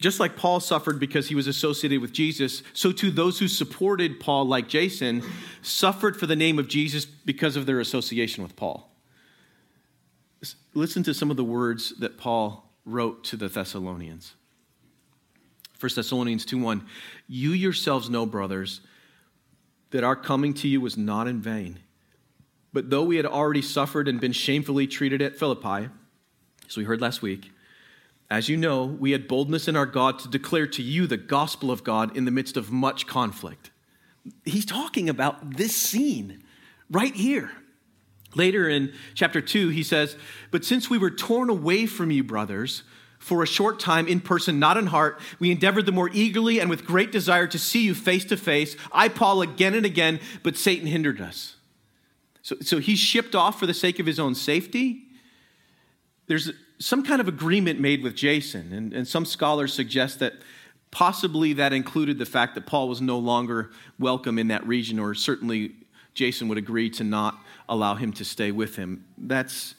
Just 0.00 0.20
like 0.20 0.36
Paul 0.36 0.60
suffered 0.60 1.00
because 1.00 1.28
he 1.28 1.34
was 1.34 1.46
associated 1.46 2.00
with 2.00 2.12
Jesus, 2.12 2.62
so 2.72 2.92
too 2.92 3.10
those 3.10 3.38
who 3.38 3.48
supported 3.48 4.20
Paul, 4.20 4.46
like 4.46 4.68
Jason, 4.68 5.22
suffered 5.60 6.16
for 6.16 6.26
the 6.26 6.36
name 6.36 6.58
of 6.58 6.68
Jesus 6.68 7.04
because 7.04 7.56
of 7.56 7.66
their 7.66 7.80
association 7.80 8.42
with 8.42 8.54
Paul. 8.54 8.90
Listen 10.74 11.02
to 11.02 11.14
some 11.14 11.30
of 11.32 11.36
the 11.36 11.44
words 11.44 11.98
that 11.98 12.16
Paul 12.16 12.67
wrote 12.88 13.24
to 13.24 13.36
the 13.36 13.48
Thessalonians. 13.48 14.34
1 15.80 15.90
Thessalonians 15.94 16.44
2 16.44 16.58
1. 16.58 16.86
You 17.28 17.50
yourselves 17.50 18.10
know, 18.10 18.26
brothers, 18.26 18.80
that 19.90 20.04
our 20.04 20.16
coming 20.16 20.54
to 20.54 20.68
you 20.68 20.80
was 20.80 20.96
not 20.96 21.28
in 21.28 21.40
vain. 21.40 21.78
But 22.72 22.90
though 22.90 23.04
we 23.04 23.16
had 23.16 23.26
already 23.26 23.62
suffered 23.62 24.08
and 24.08 24.20
been 24.20 24.32
shamefully 24.32 24.86
treated 24.86 25.22
at 25.22 25.38
Philippi, 25.38 25.88
as 26.68 26.76
we 26.76 26.84
heard 26.84 27.00
last 27.00 27.22
week, 27.22 27.50
as 28.30 28.48
you 28.48 28.56
know, 28.56 28.84
we 28.84 29.12
had 29.12 29.26
boldness 29.26 29.68
in 29.68 29.76
our 29.76 29.86
God 29.86 30.18
to 30.18 30.28
declare 30.28 30.66
to 30.66 30.82
you 30.82 31.06
the 31.06 31.16
gospel 31.16 31.70
of 31.70 31.82
God 31.82 32.14
in 32.16 32.26
the 32.26 32.30
midst 32.30 32.56
of 32.56 32.70
much 32.70 33.06
conflict. 33.06 33.70
He's 34.44 34.66
talking 34.66 35.08
about 35.08 35.56
this 35.56 35.74
scene 35.74 36.42
right 36.90 37.14
here. 37.14 37.50
Later 38.34 38.68
in 38.68 38.92
chapter 39.14 39.40
2, 39.40 39.70
he 39.70 39.82
says, 39.82 40.16
But 40.50 40.64
since 40.64 40.90
we 40.90 40.98
were 40.98 41.10
torn 41.10 41.48
away 41.48 41.86
from 41.86 42.10
you, 42.10 42.22
brothers, 42.22 42.82
for 43.18 43.42
a 43.42 43.46
short 43.46 43.80
time 43.80 44.06
in 44.06 44.20
person, 44.20 44.58
not 44.58 44.76
in 44.76 44.86
heart, 44.86 45.20
we 45.38 45.50
endeavored 45.50 45.86
the 45.86 45.92
more 45.92 46.10
eagerly 46.12 46.60
and 46.60 46.70
with 46.70 46.84
great 46.84 47.10
desire 47.10 47.46
to 47.48 47.58
see 47.58 47.84
you 47.84 47.94
face 47.94 48.24
to 48.26 48.36
face. 48.36 48.76
I, 48.92 49.08
Paul, 49.08 49.42
again 49.42 49.74
and 49.74 49.84
again, 49.84 50.20
but 50.42 50.56
Satan 50.56 50.86
hindered 50.86 51.20
us. 51.20 51.56
So, 52.42 52.56
so 52.60 52.78
he 52.78 52.96
shipped 52.96 53.34
off 53.34 53.58
for 53.58 53.66
the 53.66 53.74
sake 53.74 53.98
of 53.98 54.06
his 54.06 54.18
own 54.18 54.34
safety. 54.34 55.02
There's 56.26 56.50
some 56.78 57.02
kind 57.02 57.20
of 57.20 57.28
agreement 57.28 57.80
made 57.80 58.02
with 58.02 58.14
Jason, 58.14 58.72
and, 58.72 58.92
and 58.92 59.08
some 59.08 59.24
scholars 59.24 59.74
suggest 59.74 60.20
that 60.20 60.34
possibly 60.90 61.52
that 61.54 61.72
included 61.72 62.18
the 62.18 62.26
fact 62.26 62.54
that 62.54 62.66
Paul 62.66 62.88
was 62.88 63.00
no 63.00 63.18
longer 63.18 63.70
welcome 63.98 64.38
in 64.38 64.48
that 64.48 64.66
region, 64.66 64.98
or 64.98 65.14
certainly 65.14 65.72
Jason 66.14 66.48
would 66.48 66.58
agree 66.58 66.88
to 66.90 67.04
not 67.04 67.38
allow 67.68 67.94
him 67.94 68.12
to 68.14 68.24
stay 68.24 68.50
with 68.50 68.76
him. 68.76 69.04
That's 69.16 69.74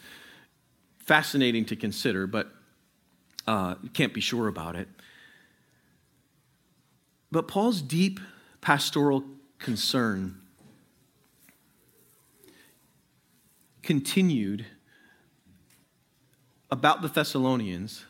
fascinating 0.99 1.65
to 1.65 1.75
consider, 1.75 2.27
but 2.27 2.51
uh, 3.47 3.75
can't 3.93 4.13
be 4.13 4.21
sure 4.21 4.47
about 4.47 4.75
it. 4.75 4.87
But 7.31 7.47
Paul's 7.47 7.81
deep 7.81 8.19
pastoral 8.61 9.23
concern 9.57 10.39
continued 13.81 14.65
about 16.71 17.01
the 17.01 17.07
Thessalonians 17.07 18.05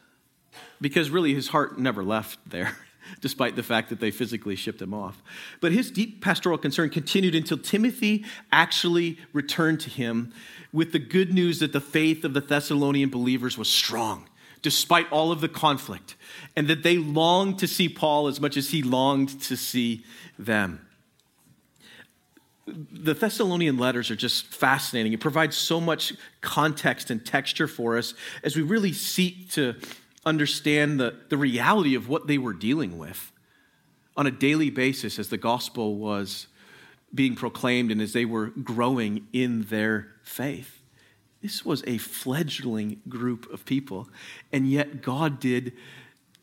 because 0.82 1.10
really 1.10 1.34
his 1.34 1.50
heart 1.50 1.80
never 1.80 2.04
left 2.04 2.38
there, 2.46 2.76
despite 3.22 3.56
the 3.56 3.64
fact 3.64 3.90
that 3.90 4.00
they 4.00 4.12
physically 4.12 4.56
shipped 4.56 4.82
him 4.82 4.94
off. 4.94 5.22
But 5.62 5.72
his 5.72 5.92
deep 5.92 6.22
pastoral 6.22 6.58
concern 6.58 6.90
continued 6.90 7.36
until 7.36 7.58
Timothy 7.58 8.26
actually 8.52 9.18
returned 9.34 9.80
to 9.82 9.90
him 9.90 10.34
with 10.72 10.92
the 10.92 11.00
good 11.00 11.34
news 11.34 11.60
that 11.60 11.74
the 11.74 11.82
faith 11.82 12.24
of 12.24 12.34
the 12.34 12.42
Thessalonian 12.42 13.10
believers 13.10 13.58
was 13.58 13.70
strong. 13.70 14.28
Despite 14.62 15.10
all 15.10 15.32
of 15.32 15.40
the 15.40 15.48
conflict, 15.48 16.18
and 16.54 16.68
that 16.68 16.84
they 16.84 16.98
longed 16.98 17.60
to 17.60 17.68
see 17.68 17.88
Paul 17.88 18.28
as 18.28 18.42
much 18.42 18.58
as 18.58 18.72
he 18.72 18.84
longed 18.84 19.42
to 19.44 19.56
see 19.56 20.04
them 20.38 20.86
the 22.92 23.14
Thessalonian 23.14 23.78
letters 23.78 24.12
are 24.12 24.16
just 24.16 24.46
fascinating. 24.46 25.14
It 25.14 25.20
provides 25.20 25.58
so 25.58 25.80
much 25.80 26.14
context 26.42 27.10
and 27.10 27.26
texture 27.26 27.68
for 27.68 27.98
us 27.98 28.14
as 28.44 28.56
we 28.56 28.62
really 28.62 28.94
seek 28.94 29.50
to 29.52 29.76
understand 30.30 31.00
the, 31.00 31.16
the 31.30 31.38
reality 31.38 31.96
of 31.96 32.08
what 32.08 32.28
they 32.28 32.38
were 32.38 32.54
dealing 32.54 32.98
with 32.98 33.32
on 34.16 34.28
a 34.28 34.32
daily 34.32 34.70
basis 34.70 35.20
as 35.20 35.30
the 35.30 35.38
gospel 35.38 35.96
was 35.96 36.48
being 37.14 37.36
proclaimed 37.36 37.92
and 37.92 38.02
as 38.02 38.14
they 38.14 38.26
were 38.26 38.48
growing 38.48 39.28
in 39.34 39.64
their 39.64 40.14
faith. 40.24 40.82
This 41.42 41.66
was 41.66 41.84
a 41.88 41.98
fledgling 41.98 43.02
group 43.08 43.52
of 43.52 43.66
people, 43.66 44.10
and 44.52 44.70
yet 44.70 45.02
God 45.02 45.40
did 45.40 45.74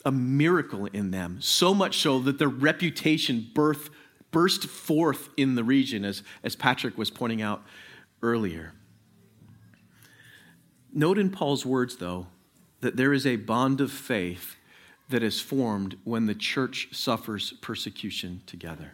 a 0.05 0.12
miracle 0.12 0.87
in 0.87 1.11
them, 1.11 1.39
so 1.41 1.74
much 1.74 1.99
so 1.99 2.18
that 2.20 2.39
their 2.39 2.49
reputation 2.49 3.47
birthed 3.55 3.91
burst 4.30 4.64
forth 4.64 5.30
in 5.37 5.55
the 5.55 5.64
region, 5.64 6.05
as, 6.05 6.22
as 6.43 6.55
Patrick 6.55 6.99
was 6.99 7.11
pointing 7.11 7.41
out 7.41 7.62
earlier. 8.22 8.72
Note 10.93 11.16
in 11.18 11.30
Paul's 11.30 11.64
words, 11.64 11.97
though, 11.97 12.26
that 12.81 12.97
there 12.97 13.12
is 13.12 13.27
a 13.27 13.37
bond 13.37 13.81
of 13.81 13.91
faith 13.91 14.57
that 15.09 15.22
is 15.22 15.41
formed 15.41 15.97
when 16.05 16.27
the 16.27 16.35
church 16.35 16.89
suffers 16.93 17.53
persecution 17.61 18.43
together. 18.47 18.93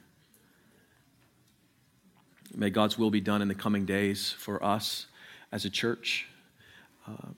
May 2.54 2.70
God's 2.70 2.98
will 2.98 3.10
be 3.10 3.20
done 3.20 3.40
in 3.40 3.48
the 3.48 3.54
coming 3.54 3.86
days 3.86 4.30
for 4.30 4.62
us 4.62 5.06
as 5.50 5.64
a 5.64 5.70
church. 5.70 6.26
Uh, 7.08 7.28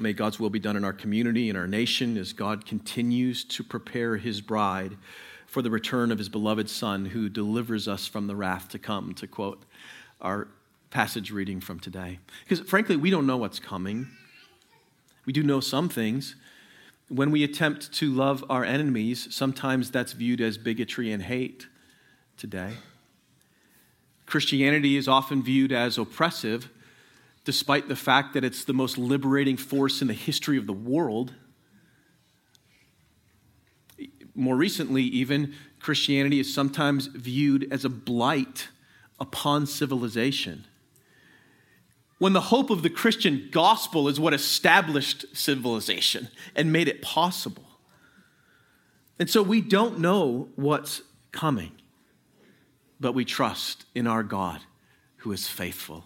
may 0.00 0.12
God's 0.12 0.40
will 0.40 0.50
be 0.50 0.58
done 0.58 0.76
in 0.76 0.84
our 0.84 0.92
community, 0.92 1.48
in 1.48 1.56
our 1.56 1.68
nation, 1.68 2.16
as 2.16 2.32
God 2.32 2.66
continues 2.66 3.44
to 3.44 3.62
prepare 3.62 4.16
his 4.16 4.40
bride 4.40 4.96
for 5.46 5.62
the 5.62 5.70
return 5.70 6.10
of 6.10 6.18
his 6.18 6.28
beloved 6.28 6.68
Son 6.68 7.06
who 7.06 7.28
delivers 7.28 7.86
us 7.86 8.08
from 8.08 8.26
the 8.26 8.34
wrath 8.34 8.68
to 8.70 8.78
come, 8.78 9.14
to 9.14 9.28
quote 9.28 9.62
our 10.20 10.48
passage 10.90 11.30
reading 11.30 11.60
from 11.60 11.78
today. 11.78 12.18
Because 12.42 12.68
frankly, 12.68 12.96
we 12.96 13.10
don't 13.10 13.26
know 13.26 13.36
what's 13.36 13.60
coming. 13.60 14.08
We 15.26 15.32
do 15.32 15.42
know 15.42 15.60
some 15.60 15.88
things. 15.88 16.36
When 17.08 17.30
we 17.30 17.44
attempt 17.44 17.92
to 17.94 18.12
love 18.12 18.44
our 18.48 18.64
enemies, 18.64 19.34
sometimes 19.34 19.90
that's 19.90 20.12
viewed 20.12 20.40
as 20.40 20.58
bigotry 20.58 21.12
and 21.12 21.22
hate 21.22 21.66
today. 22.36 22.72
Christianity 24.26 24.96
is 24.96 25.06
often 25.06 25.42
viewed 25.42 25.70
as 25.70 25.98
oppressive, 25.98 26.70
despite 27.44 27.88
the 27.88 27.96
fact 27.96 28.32
that 28.34 28.44
it's 28.44 28.64
the 28.64 28.72
most 28.72 28.96
liberating 28.96 29.56
force 29.56 30.00
in 30.00 30.08
the 30.08 30.14
history 30.14 30.56
of 30.56 30.66
the 30.66 30.72
world 30.72 31.34
more 34.34 34.56
recently, 34.56 35.02
even, 35.02 35.54
Christianity 35.80 36.40
is 36.40 36.52
sometimes 36.52 37.06
viewed 37.06 37.68
as 37.70 37.84
a 37.84 37.88
blight 37.88 38.68
upon 39.20 39.66
civilization. 39.66 40.64
When 42.18 42.32
the 42.32 42.40
hope 42.40 42.70
of 42.70 42.82
the 42.82 42.90
Christian 42.90 43.48
gospel 43.50 44.08
is 44.08 44.20
what 44.20 44.34
established 44.34 45.24
civilization 45.36 46.28
and 46.54 46.72
made 46.72 46.88
it 46.88 47.02
possible. 47.02 47.64
And 49.18 49.28
so 49.28 49.42
we 49.42 49.60
don't 49.60 49.98
know 49.98 50.48
what's 50.56 51.02
coming, 51.32 51.72
but 53.00 53.12
we 53.12 53.24
trust 53.24 53.84
in 53.94 54.06
our 54.06 54.22
God 54.22 54.60
who 55.18 55.32
is 55.32 55.48
faithful. 55.48 56.04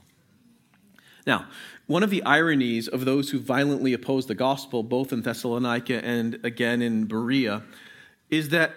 Now, 1.27 1.47
one 1.87 2.03
of 2.03 2.11
the 2.11 2.23
ironies 2.23 2.89
of 2.89 3.05
those 3.05 3.31
who 3.31 3.39
violently 3.39 3.93
oppose 3.93 4.27
the 4.27 4.35
gospel, 4.35 4.83
both 4.83 5.13
in 5.13 5.23
Thessalonica 5.23 6.05
and 6.05 6.39
again 6.43 6.81
in 6.81 7.05
Berea, 7.05 7.63
is 8.31 8.49
that 8.51 8.75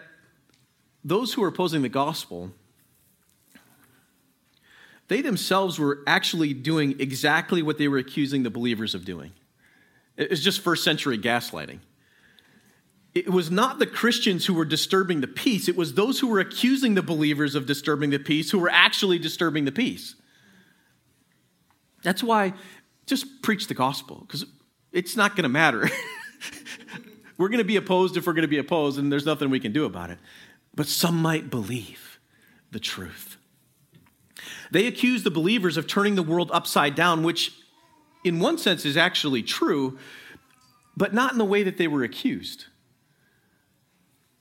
those 1.04 1.34
who 1.34 1.44
are 1.44 1.48
opposing 1.48 1.82
the 1.82 1.90
gospel, 1.90 2.52
they 5.12 5.22
themselves 5.22 5.78
were 5.78 5.99
actually 6.07 6.53
doing 6.53 6.95
exactly 6.99 7.62
what 7.62 7.78
they 7.78 7.89
were 7.89 7.97
accusing 7.97 8.43
the 8.43 8.49
believers 8.49 8.95
of 8.95 9.03
doing. 9.03 9.34
It 10.16 10.30
was 10.30 10.41
just 10.41 10.62
first 10.62 10.86
century 10.86 11.18
gaslighting. 11.18 11.80
It 13.14 13.30
was 13.30 13.51
not 13.51 13.78
the 13.78 13.86
Christians 13.86 14.45
who 14.45 14.53
were 14.53 14.64
disturbing 14.64 15.20
the 15.20 15.28
peace, 15.28 15.68
it 15.68 15.76
was 15.76 15.95
those 15.95 16.22
who 16.22 16.28
were 16.28 16.39
accusing 16.39 16.95
the 16.95 17.01
believers 17.01 17.55
of 17.55 17.66
disturbing 17.66 18.12
the 18.12 18.20
peace 18.20 18.51
who 18.51 18.59
were 18.59 18.70
actually 18.70 19.20
disturbing 19.20 19.66
the 19.66 19.72
peace. 19.74 20.16
That's 22.03 22.24
why 22.24 22.53
just 23.05 23.41
preach 23.41 23.68
the 23.68 23.74
gospel, 23.74 24.24
because 24.26 24.45
it's 24.93 25.18
not 25.18 25.36
going 25.36 25.43
to 25.43 25.49
matter. 25.49 25.89
we're 27.38 27.49
going 27.49 27.57
to 27.57 27.66
be 27.66 27.76
opposed 27.76 28.16
if 28.16 28.26
we're 28.26 28.34
going 28.34 28.43
to 28.43 28.47
be 28.47 28.59
opposed, 28.59 28.97
and 28.97 29.12
there's 29.12 29.26
nothing 29.26 29.49
we 29.49 29.59
can 29.59 29.74
do 29.74 29.84
about 29.84 30.09
it. 30.09 30.20
But 30.74 30.88
some 30.88 31.22
might 31.22 31.49
believe 31.49 32.18
the 32.72 32.80
truth. 32.80 33.36
They 34.72 34.88
accuse 34.88 35.24
the 35.24 35.32
believers 35.32 35.78
of 35.78 35.86
turning 35.86 36.15
the 36.15 36.24
world 36.24 36.49
upside 36.53 36.95
down, 36.95 37.24
which 37.24 37.53
in 38.24 38.39
one 38.39 38.57
sense 38.57 38.86
is 38.86 38.95
actually 38.95 39.43
true, 39.43 39.97
but 40.95 41.13
not 41.13 41.34
in 41.34 41.38
the 41.38 41.45
way 41.45 41.63
that 41.63 41.78
they 41.78 41.88
were 41.88 42.03
accused. 42.03 42.65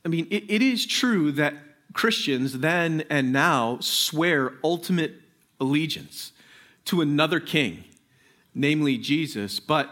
I 0.04 0.08
mean, 0.08 0.28
it, 0.30 0.44
it 0.48 0.62
is 0.62 0.86
true 0.86 1.32
that 1.32 1.54
Christians 1.92 2.60
then 2.60 3.04
and 3.10 3.32
now 3.32 3.78
swear 3.80 4.54
ultimate 4.62 5.14
allegiance 5.58 6.32
to 6.86 7.00
another 7.00 7.40
king, 7.40 7.84
namely 8.54 8.96
Jesus. 8.96 9.60
But 9.60 9.90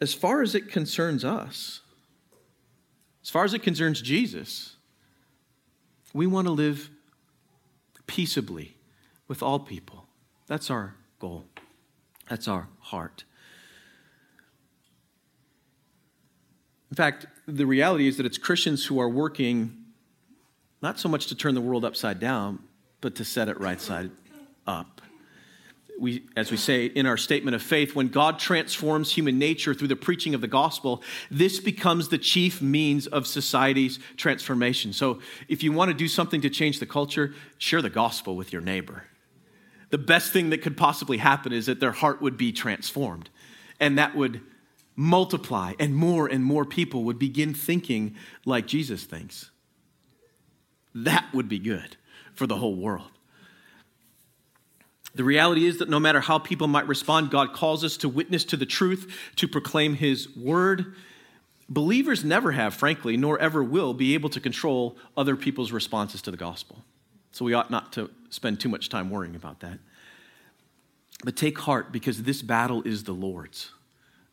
as 0.00 0.12
far 0.12 0.42
as 0.42 0.54
it 0.54 0.70
concerns 0.70 1.24
us, 1.24 1.80
as 3.22 3.30
far 3.30 3.44
as 3.44 3.54
it 3.54 3.62
concerns 3.62 4.02
Jesus, 4.02 4.76
we 6.12 6.26
want 6.26 6.46
to 6.46 6.52
live 6.52 6.90
peaceably 8.06 8.76
with 9.28 9.42
all 9.42 9.58
people. 9.58 10.06
That's 10.46 10.70
our 10.70 10.94
goal, 11.18 11.44
that's 12.28 12.48
our 12.48 12.68
heart. 12.80 13.24
In 16.90 16.96
fact, 16.96 17.26
the 17.46 17.66
reality 17.66 18.06
is 18.06 18.16
that 18.16 18.26
it's 18.26 18.38
Christians 18.38 18.86
who 18.86 19.00
are 19.00 19.08
working 19.08 19.76
not 20.82 20.98
so 20.98 21.08
much 21.08 21.26
to 21.28 21.34
turn 21.34 21.54
the 21.54 21.60
world 21.60 21.84
upside 21.84 22.20
down, 22.20 22.60
but 23.00 23.14
to 23.16 23.24
set 23.24 23.48
it 23.48 23.58
right 23.60 23.80
side 23.80 24.10
up 24.66 24.95
we, 25.98 26.24
as 26.36 26.50
we 26.50 26.56
say 26.56 26.86
in 26.86 27.06
our 27.06 27.16
statement 27.16 27.54
of 27.54 27.62
faith, 27.62 27.94
when 27.94 28.08
God 28.08 28.38
transforms 28.38 29.12
human 29.12 29.38
nature 29.38 29.74
through 29.74 29.88
the 29.88 29.96
preaching 29.96 30.34
of 30.34 30.40
the 30.40 30.48
gospel, 30.48 31.02
this 31.30 31.58
becomes 31.58 32.08
the 32.08 32.18
chief 32.18 32.60
means 32.60 33.06
of 33.06 33.26
society's 33.26 33.98
transformation. 34.16 34.92
So, 34.92 35.20
if 35.48 35.62
you 35.62 35.72
want 35.72 35.90
to 35.90 35.94
do 35.94 36.08
something 36.08 36.40
to 36.42 36.50
change 36.50 36.80
the 36.80 36.86
culture, 36.86 37.34
share 37.58 37.82
the 37.82 37.90
gospel 37.90 38.36
with 38.36 38.52
your 38.52 38.62
neighbor. 38.62 39.04
The 39.90 39.98
best 39.98 40.32
thing 40.32 40.50
that 40.50 40.62
could 40.62 40.76
possibly 40.76 41.18
happen 41.18 41.52
is 41.52 41.66
that 41.66 41.80
their 41.80 41.92
heart 41.92 42.20
would 42.20 42.36
be 42.36 42.52
transformed, 42.52 43.30
and 43.80 43.98
that 43.98 44.14
would 44.14 44.40
multiply, 44.96 45.74
and 45.78 45.94
more 45.94 46.26
and 46.26 46.42
more 46.44 46.64
people 46.64 47.04
would 47.04 47.18
begin 47.18 47.54
thinking 47.54 48.16
like 48.44 48.66
Jesus 48.66 49.04
thinks. 49.04 49.50
That 50.94 51.26
would 51.32 51.48
be 51.48 51.58
good 51.58 51.96
for 52.34 52.46
the 52.46 52.56
whole 52.56 52.74
world. 52.74 53.10
The 55.16 55.24
reality 55.24 55.64
is 55.64 55.78
that 55.78 55.88
no 55.88 55.98
matter 55.98 56.20
how 56.20 56.38
people 56.38 56.68
might 56.68 56.86
respond, 56.86 57.30
God 57.30 57.54
calls 57.54 57.82
us 57.82 57.96
to 57.98 58.08
witness 58.08 58.44
to 58.44 58.56
the 58.56 58.66
truth, 58.66 59.10
to 59.36 59.48
proclaim 59.48 59.94
His 59.94 60.34
word. 60.36 60.94
Believers 61.70 62.22
never 62.22 62.52
have, 62.52 62.74
frankly, 62.74 63.16
nor 63.16 63.38
ever 63.38 63.64
will 63.64 63.94
be 63.94 64.12
able 64.12 64.28
to 64.28 64.40
control 64.40 64.96
other 65.16 65.34
people's 65.34 65.72
responses 65.72 66.20
to 66.22 66.30
the 66.30 66.36
gospel. 66.36 66.84
So 67.32 67.46
we 67.46 67.54
ought 67.54 67.70
not 67.70 67.94
to 67.94 68.10
spend 68.28 68.60
too 68.60 68.68
much 68.68 68.90
time 68.90 69.08
worrying 69.08 69.34
about 69.34 69.60
that. 69.60 69.78
But 71.24 71.34
take 71.34 71.58
heart 71.58 71.92
because 71.92 72.22
this 72.22 72.42
battle 72.42 72.82
is 72.82 73.04
the 73.04 73.14
Lord's. 73.14 73.70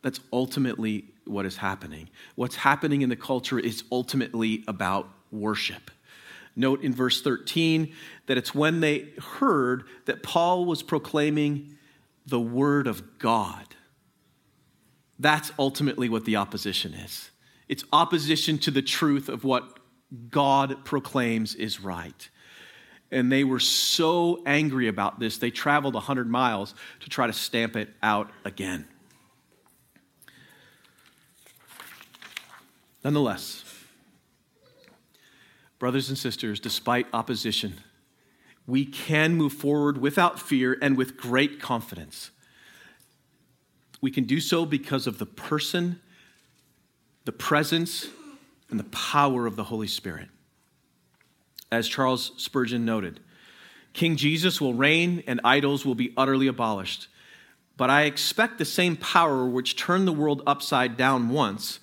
That's 0.02 0.20
ultimately 0.34 1.06
what 1.24 1.46
is 1.46 1.56
happening. 1.56 2.10
What's 2.34 2.56
happening 2.56 3.00
in 3.00 3.08
the 3.08 3.16
culture 3.16 3.58
is 3.58 3.84
ultimately 3.90 4.64
about 4.68 5.08
worship. 5.32 5.90
Note 6.56 6.82
in 6.82 6.94
verse 6.94 7.20
13 7.20 7.92
that 8.26 8.38
it's 8.38 8.54
when 8.54 8.80
they 8.80 9.08
heard 9.38 9.84
that 10.06 10.22
Paul 10.22 10.64
was 10.64 10.82
proclaiming 10.82 11.76
the 12.26 12.40
word 12.40 12.86
of 12.86 13.18
God. 13.18 13.74
That's 15.18 15.52
ultimately 15.58 16.08
what 16.08 16.24
the 16.24 16.36
opposition 16.36 16.94
is. 16.94 17.30
It's 17.68 17.84
opposition 17.92 18.58
to 18.58 18.70
the 18.70 18.82
truth 18.82 19.28
of 19.28 19.44
what 19.44 19.78
God 20.30 20.84
proclaims 20.84 21.54
is 21.54 21.80
right. 21.80 22.28
And 23.10 23.30
they 23.30 23.44
were 23.44 23.60
so 23.60 24.42
angry 24.46 24.88
about 24.88 25.20
this, 25.20 25.38
they 25.38 25.50
traveled 25.50 25.94
100 25.94 26.28
miles 26.28 26.74
to 27.00 27.08
try 27.08 27.26
to 27.26 27.32
stamp 27.32 27.76
it 27.76 27.90
out 28.02 28.30
again. 28.44 28.86
Nonetheless, 33.04 33.62
brothers 35.78 36.08
and 36.08 36.18
sisters, 36.18 36.60
despite 36.60 37.06
opposition, 37.12 37.74
we 38.66 38.84
can 38.84 39.34
move 39.34 39.52
forward 39.52 39.98
without 39.98 40.40
fear 40.40 40.78
and 40.80 40.96
with 40.96 41.16
great 41.16 41.60
confidence. 41.60 42.30
We 44.00 44.10
can 44.10 44.24
do 44.24 44.40
so 44.40 44.64
because 44.64 45.06
of 45.06 45.18
the 45.18 45.26
person, 45.26 46.00
the 47.24 47.32
presence, 47.32 48.08
and 48.70 48.78
the 48.78 48.84
power 48.84 49.46
of 49.46 49.56
the 49.56 49.64
Holy 49.64 49.86
Spirit. 49.86 50.28
As 51.70 51.88
Charles 51.88 52.32
Spurgeon 52.36 52.84
noted, 52.84 53.20
King 53.92 54.16
Jesus 54.16 54.60
will 54.60 54.74
reign 54.74 55.22
and 55.26 55.40
idols 55.44 55.84
will 55.84 55.94
be 55.94 56.12
utterly 56.16 56.46
abolished. 56.46 57.08
But 57.76 57.90
I 57.90 58.02
expect 58.02 58.58
the 58.58 58.64
same 58.64 58.96
power 58.96 59.46
which 59.46 59.76
turned 59.76 60.06
the 60.06 60.12
world 60.12 60.42
upside 60.46 60.96
down 60.96 61.28
once 61.28 61.80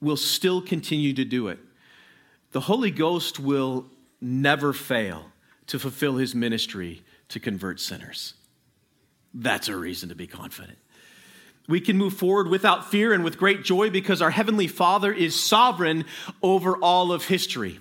will 0.00 0.16
still 0.16 0.62
continue 0.62 1.12
to 1.14 1.24
do 1.24 1.48
it. 1.48 1.58
The 2.52 2.60
Holy 2.60 2.90
Ghost 2.90 3.38
will 3.38 3.86
never 4.20 4.72
fail 4.72 5.26
to 5.66 5.78
fulfill 5.78 6.16
his 6.16 6.34
ministry 6.34 7.02
to 7.28 7.40
convert 7.40 7.80
sinners. 7.80 8.34
That's 9.34 9.68
a 9.68 9.76
reason 9.76 10.08
to 10.08 10.14
be 10.14 10.26
confident. 10.26 10.78
We 11.68 11.80
can 11.80 11.98
move 11.98 12.14
forward 12.14 12.48
without 12.48 12.90
fear 12.90 13.12
and 13.12 13.22
with 13.22 13.36
great 13.36 13.62
joy 13.62 13.90
because 13.90 14.22
our 14.22 14.30
Heavenly 14.30 14.66
Father 14.66 15.12
is 15.12 15.38
sovereign 15.38 16.06
over 16.42 16.76
all 16.78 17.12
of 17.12 17.26
history. 17.26 17.78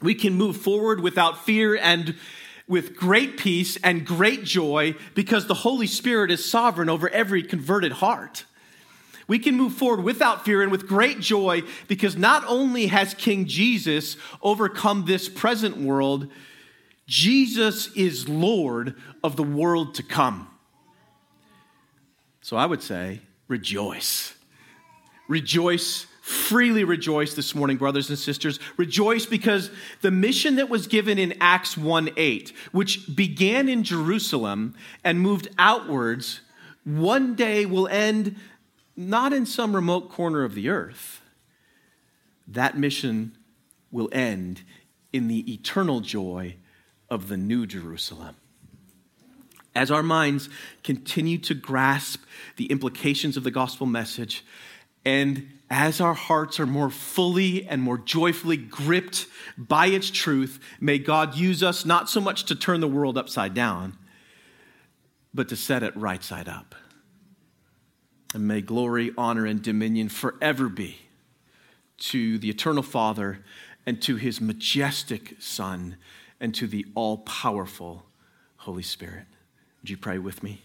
We 0.00 0.14
can 0.14 0.34
move 0.34 0.56
forward 0.56 1.00
without 1.00 1.44
fear 1.44 1.76
and 1.76 2.14
with 2.68 2.94
great 2.94 3.36
peace 3.36 3.76
and 3.82 4.06
great 4.06 4.44
joy 4.44 4.94
because 5.14 5.46
the 5.46 5.54
Holy 5.54 5.88
Spirit 5.88 6.30
is 6.30 6.48
sovereign 6.48 6.88
over 6.88 7.08
every 7.08 7.42
converted 7.42 7.92
heart. 7.92 8.44
We 9.28 9.38
can 9.38 9.56
move 9.56 9.74
forward 9.74 10.02
without 10.02 10.44
fear 10.44 10.62
and 10.62 10.72
with 10.72 10.88
great 10.88 11.20
joy 11.20 11.62
because 11.86 12.16
not 12.16 12.44
only 12.46 12.86
has 12.86 13.12
King 13.12 13.46
Jesus 13.46 14.16
overcome 14.42 15.04
this 15.04 15.28
present 15.28 15.76
world, 15.76 16.28
Jesus 17.06 17.92
is 17.94 18.28
Lord 18.28 18.94
of 19.22 19.36
the 19.36 19.42
world 19.42 19.94
to 19.96 20.02
come. 20.02 20.48
So 22.40 22.56
I 22.56 22.64
would 22.64 22.82
say, 22.82 23.20
rejoice. 23.48 24.34
Rejoice, 25.28 26.06
freely 26.22 26.84
rejoice 26.84 27.34
this 27.34 27.54
morning, 27.54 27.76
brothers 27.76 28.08
and 28.08 28.18
sisters. 28.18 28.58
Rejoice 28.78 29.26
because 29.26 29.70
the 30.00 30.10
mission 30.10 30.56
that 30.56 30.70
was 30.70 30.86
given 30.86 31.18
in 31.18 31.34
Acts 31.38 31.76
1 31.76 32.10
8, 32.16 32.54
which 32.72 33.14
began 33.14 33.68
in 33.68 33.82
Jerusalem 33.82 34.74
and 35.04 35.20
moved 35.20 35.48
outwards, 35.58 36.40
one 36.84 37.34
day 37.34 37.66
will 37.66 37.88
end 37.88 38.36
not 38.98 39.32
in 39.32 39.46
some 39.46 39.76
remote 39.76 40.10
corner 40.10 40.42
of 40.42 40.56
the 40.56 40.68
earth. 40.68 41.20
That 42.48 42.76
mission 42.76 43.38
will 43.92 44.08
end 44.10 44.62
in 45.12 45.28
the 45.28 45.52
eternal 45.52 46.00
joy 46.00 46.56
of 47.08 47.28
the 47.28 47.36
New 47.36 47.64
Jerusalem. 47.64 48.34
As 49.72 49.92
our 49.92 50.02
minds 50.02 50.48
continue 50.82 51.38
to 51.38 51.54
grasp 51.54 52.24
the 52.56 52.66
implications 52.66 53.36
of 53.36 53.44
the 53.44 53.52
gospel 53.52 53.86
message 53.86 54.44
And 55.04 55.48
as 55.70 56.00
our 56.00 56.14
hearts 56.14 56.58
are 56.58 56.66
more 56.66 56.90
fully 56.90 57.66
and 57.66 57.80
more 57.80 57.98
joyfully 57.98 58.56
gripped 58.56 59.26
by 59.56 59.86
its 59.86 60.10
truth, 60.10 60.58
may 60.80 60.98
God 60.98 61.34
use 61.36 61.62
us 61.62 61.86
not 61.86 62.10
so 62.10 62.20
much 62.20 62.44
to 62.44 62.54
turn 62.54 62.80
the 62.80 62.88
world 62.88 63.16
upside 63.16 63.54
down, 63.54 63.96
but 65.32 65.48
to 65.48 65.56
set 65.56 65.82
it 65.82 65.96
right 65.96 66.22
side 66.22 66.48
up. 66.48 66.74
And 68.34 68.46
may 68.46 68.60
glory, 68.60 69.12
honor, 69.16 69.46
and 69.46 69.62
dominion 69.62 70.08
forever 70.08 70.68
be 70.68 70.98
to 71.98 72.38
the 72.38 72.50
eternal 72.50 72.82
Father 72.82 73.44
and 73.86 74.00
to 74.02 74.16
his 74.16 74.40
majestic 74.40 75.36
Son 75.40 75.96
and 76.40 76.54
to 76.54 76.66
the 76.66 76.86
all 76.94 77.18
powerful 77.18 78.04
Holy 78.58 78.82
Spirit. 78.82 79.24
Would 79.80 79.90
you 79.90 79.96
pray 79.96 80.18
with 80.18 80.42
me? 80.42 80.62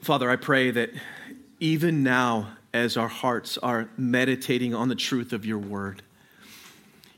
Father, 0.00 0.30
I 0.30 0.36
pray 0.36 0.70
that 0.70 0.90
even 1.60 2.02
now, 2.02 2.56
as 2.72 2.96
our 2.96 3.08
hearts 3.08 3.56
are 3.58 3.88
meditating 3.96 4.74
on 4.74 4.88
the 4.88 4.94
truth 4.94 5.32
of 5.32 5.46
your 5.46 5.58
word, 5.58 6.02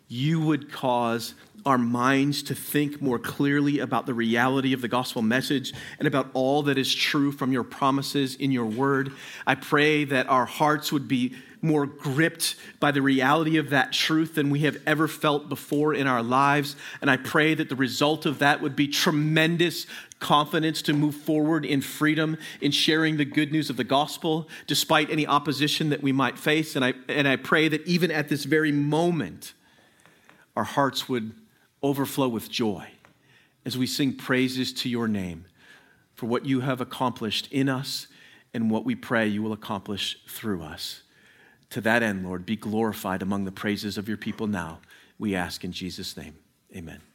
you 0.08 0.40
would 0.40 0.72
cause 0.72 1.34
our 1.66 1.78
minds 1.78 2.42
to 2.44 2.54
think 2.54 3.00
more 3.00 3.18
clearly 3.18 3.78
about 3.78 4.06
the 4.06 4.14
reality 4.14 4.72
of 4.72 4.80
the 4.80 4.88
gospel 4.88 5.22
message 5.22 5.72
and 5.98 6.06
about 6.06 6.30
all 6.34 6.62
that 6.64 6.78
is 6.78 6.94
true 6.94 7.32
from 7.32 7.52
your 7.52 7.64
promises 7.64 8.34
in 8.36 8.50
your 8.50 8.66
word. 8.66 9.12
I 9.46 9.54
pray 9.54 10.04
that 10.04 10.28
our 10.28 10.46
hearts 10.46 10.92
would 10.92 11.08
be 11.08 11.34
more 11.60 11.86
gripped 11.86 12.54
by 12.78 12.90
the 12.90 13.02
reality 13.02 13.56
of 13.56 13.70
that 13.70 13.92
truth 13.92 14.34
than 14.34 14.50
we 14.50 14.60
have 14.60 14.76
ever 14.86 15.08
felt 15.08 15.48
before 15.48 15.92
in 15.92 16.06
our 16.06 16.22
lives. 16.22 16.76
And 17.00 17.10
I 17.10 17.16
pray 17.16 17.54
that 17.54 17.68
the 17.68 17.76
result 17.76 18.26
of 18.26 18.38
that 18.38 18.60
would 18.60 18.76
be 18.76 18.88
tremendous 18.88 19.86
confidence 20.20 20.82
to 20.82 20.92
move 20.92 21.14
forward 21.14 21.64
in 21.64 21.80
freedom 21.80 22.36
in 22.60 22.72
sharing 22.72 23.16
the 23.16 23.24
good 23.24 23.52
news 23.52 23.70
of 23.70 23.76
the 23.76 23.84
gospel 23.84 24.48
despite 24.66 25.10
any 25.10 25.26
opposition 25.26 25.90
that 25.90 26.02
we 26.02 26.12
might 26.12 26.38
face. 26.38 26.76
And 26.76 26.84
I, 26.84 26.94
and 27.08 27.26
I 27.26 27.36
pray 27.36 27.68
that 27.68 27.86
even 27.86 28.10
at 28.10 28.28
this 28.28 28.44
very 28.44 28.72
moment, 28.72 29.54
our 30.56 30.64
hearts 30.64 31.08
would 31.08 31.32
overflow 31.82 32.28
with 32.28 32.50
joy 32.50 32.88
as 33.64 33.76
we 33.76 33.86
sing 33.86 34.14
praises 34.14 34.72
to 34.72 34.88
your 34.88 35.08
name 35.08 35.44
for 36.14 36.26
what 36.26 36.46
you 36.46 36.60
have 36.60 36.80
accomplished 36.80 37.48
in 37.52 37.68
us 37.68 38.06
and 38.54 38.70
what 38.70 38.84
we 38.84 38.94
pray 38.94 39.26
you 39.26 39.42
will 39.42 39.52
accomplish 39.52 40.18
through 40.28 40.62
us. 40.62 41.02
To 41.70 41.80
that 41.82 42.02
end, 42.02 42.24
Lord, 42.24 42.46
be 42.46 42.56
glorified 42.56 43.22
among 43.22 43.44
the 43.44 43.52
praises 43.52 43.98
of 43.98 44.08
your 44.08 44.16
people 44.16 44.46
now. 44.46 44.80
We 45.18 45.34
ask 45.34 45.64
in 45.64 45.72
Jesus' 45.72 46.16
name. 46.16 46.36
Amen. 46.74 47.07